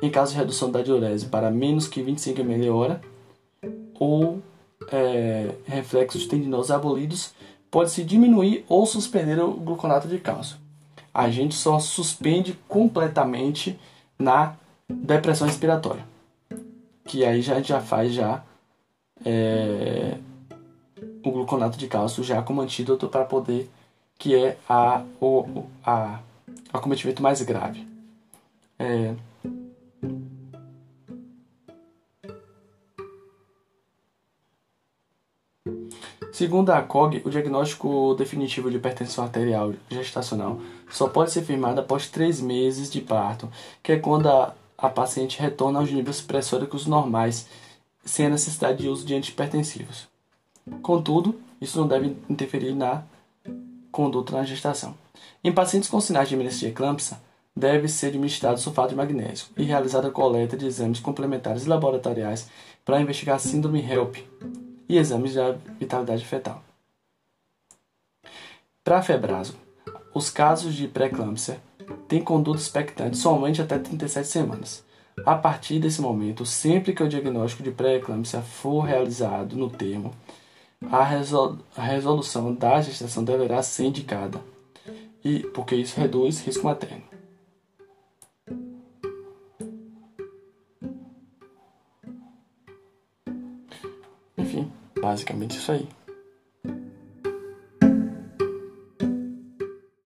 em 0.00 0.10
caso 0.10 0.32
de 0.32 0.38
redução 0.38 0.70
da 0.70 0.82
diurese 0.82 1.26
para 1.26 1.50
menos 1.50 1.88
que 1.88 2.02
25 2.02 2.40
ml 2.40 2.70
hora 2.70 3.00
ou 3.98 4.40
é, 4.92 5.54
reflexos 5.66 6.26
tendinosos 6.26 6.70
abolidos, 6.70 7.34
pode-se 7.70 8.04
diminuir 8.04 8.64
ou 8.68 8.86
suspender 8.86 9.40
o 9.40 9.52
gluconato 9.52 10.08
de 10.08 10.18
cálcio. 10.18 10.56
A 11.12 11.28
gente 11.30 11.54
só 11.54 11.78
suspende 11.78 12.58
completamente 12.68 13.78
na 14.18 14.54
depressão 14.88 15.46
respiratória, 15.46 16.04
que 17.04 17.24
aí 17.24 17.42
já 17.42 17.60
já 17.60 17.80
faz 17.80 18.12
já 18.12 18.42
é, 19.24 20.16
o 21.24 21.30
gluconato 21.30 21.76
de 21.76 21.88
cálcio 21.88 22.22
já 22.22 22.40
como 22.42 22.60
antídoto 22.60 23.08
para 23.08 23.24
poder 23.24 23.68
que 24.18 24.34
é 24.34 24.56
a 24.68 25.02
o 25.20 25.64
a 25.84 26.20
acometimento 26.72 27.22
mais 27.22 27.42
grave. 27.42 27.86
É, 28.78 29.14
Segundo 36.38 36.70
a 36.70 36.80
COG, 36.80 37.20
o 37.24 37.30
diagnóstico 37.30 38.14
definitivo 38.14 38.70
de 38.70 38.76
hipertensão 38.76 39.24
arterial 39.24 39.74
gestacional 39.90 40.60
só 40.88 41.08
pode 41.08 41.32
ser 41.32 41.42
firmado 41.42 41.80
após 41.80 42.06
três 42.06 42.40
meses 42.40 42.88
de 42.88 43.00
parto, 43.00 43.50
que 43.82 43.90
é 43.90 43.98
quando 43.98 44.28
a, 44.28 44.54
a 44.78 44.88
paciente 44.88 45.40
retorna 45.40 45.80
aos 45.80 45.90
níveis 45.90 46.20
pressóricos 46.20 46.86
normais, 46.86 47.48
sem 48.04 48.26
a 48.26 48.28
necessidade 48.28 48.78
de 48.78 48.88
uso 48.88 49.04
de 49.04 49.16
antihipertensivos. 49.16 50.06
Contudo, 50.80 51.34
isso 51.60 51.76
não 51.76 51.88
deve 51.88 52.16
interferir 52.30 52.72
na 52.72 53.02
conduta 53.90 54.36
na 54.36 54.44
gestação. 54.44 54.94
Em 55.42 55.50
pacientes 55.50 55.88
com 55.88 56.00
sinais 56.00 56.28
de 56.28 56.36
de 56.36 56.66
eclâmpsia, 56.68 57.18
deve 57.56 57.88
ser 57.88 58.06
administrado 58.06 58.60
sulfato 58.60 58.90
de 58.90 58.94
magnésio 58.94 59.48
e 59.56 59.64
realizada 59.64 60.06
a 60.06 60.12
coleta 60.12 60.56
de 60.56 60.66
exames 60.66 61.00
complementares 61.00 61.66
laboratoriais 61.66 62.48
para 62.84 63.00
investigar 63.00 63.34
a 63.34 63.40
síndrome 63.40 63.80
HELP 63.80 64.18
e 64.88 64.96
exames 64.96 65.32
de 65.32 65.40
vitalidade 65.78 66.24
fetal. 66.24 66.62
Para 68.82 69.02
febrazo, 69.02 69.54
os 70.14 70.30
casos 70.30 70.74
de 70.74 70.88
pré-eclâmpsia 70.88 71.60
têm 72.08 72.22
conduta 72.22 72.58
expectante 72.58 73.16
somente 73.16 73.60
até 73.60 73.78
37 73.78 74.26
semanas. 74.26 74.84
A 75.26 75.34
partir 75.34 75.78
desse 75.78 76.00
momento, 76.00 76.46
sempre 76.46 76.94
que 76.94 77.02
o 77.02 77.08
diagnóstico 77.08 77.62
de 77.62 77.70
pré-eclâmpsia 77.70 78.40
for 78.40 78.82
realizado 78.82 79.56
no 79.56 79.68
termo, 79.68 80.14
a 80.92 81.02
resolução 81.82 82.54
da 82.54 82.80
gestação 82.80 83.24
deverá 83.24 83.62
ser 83.62 83.86
indicada, 83.86 84.40
e 85.24 85.40
porque 85.40 85.74
isso 85.74 86.00
reduz 86.00 86.40
risco 86.40 86.64
materno. 86.64 87.07
Basicamente 95.00 95.56
isso 95.56 95.72
aí. 95.72 95.88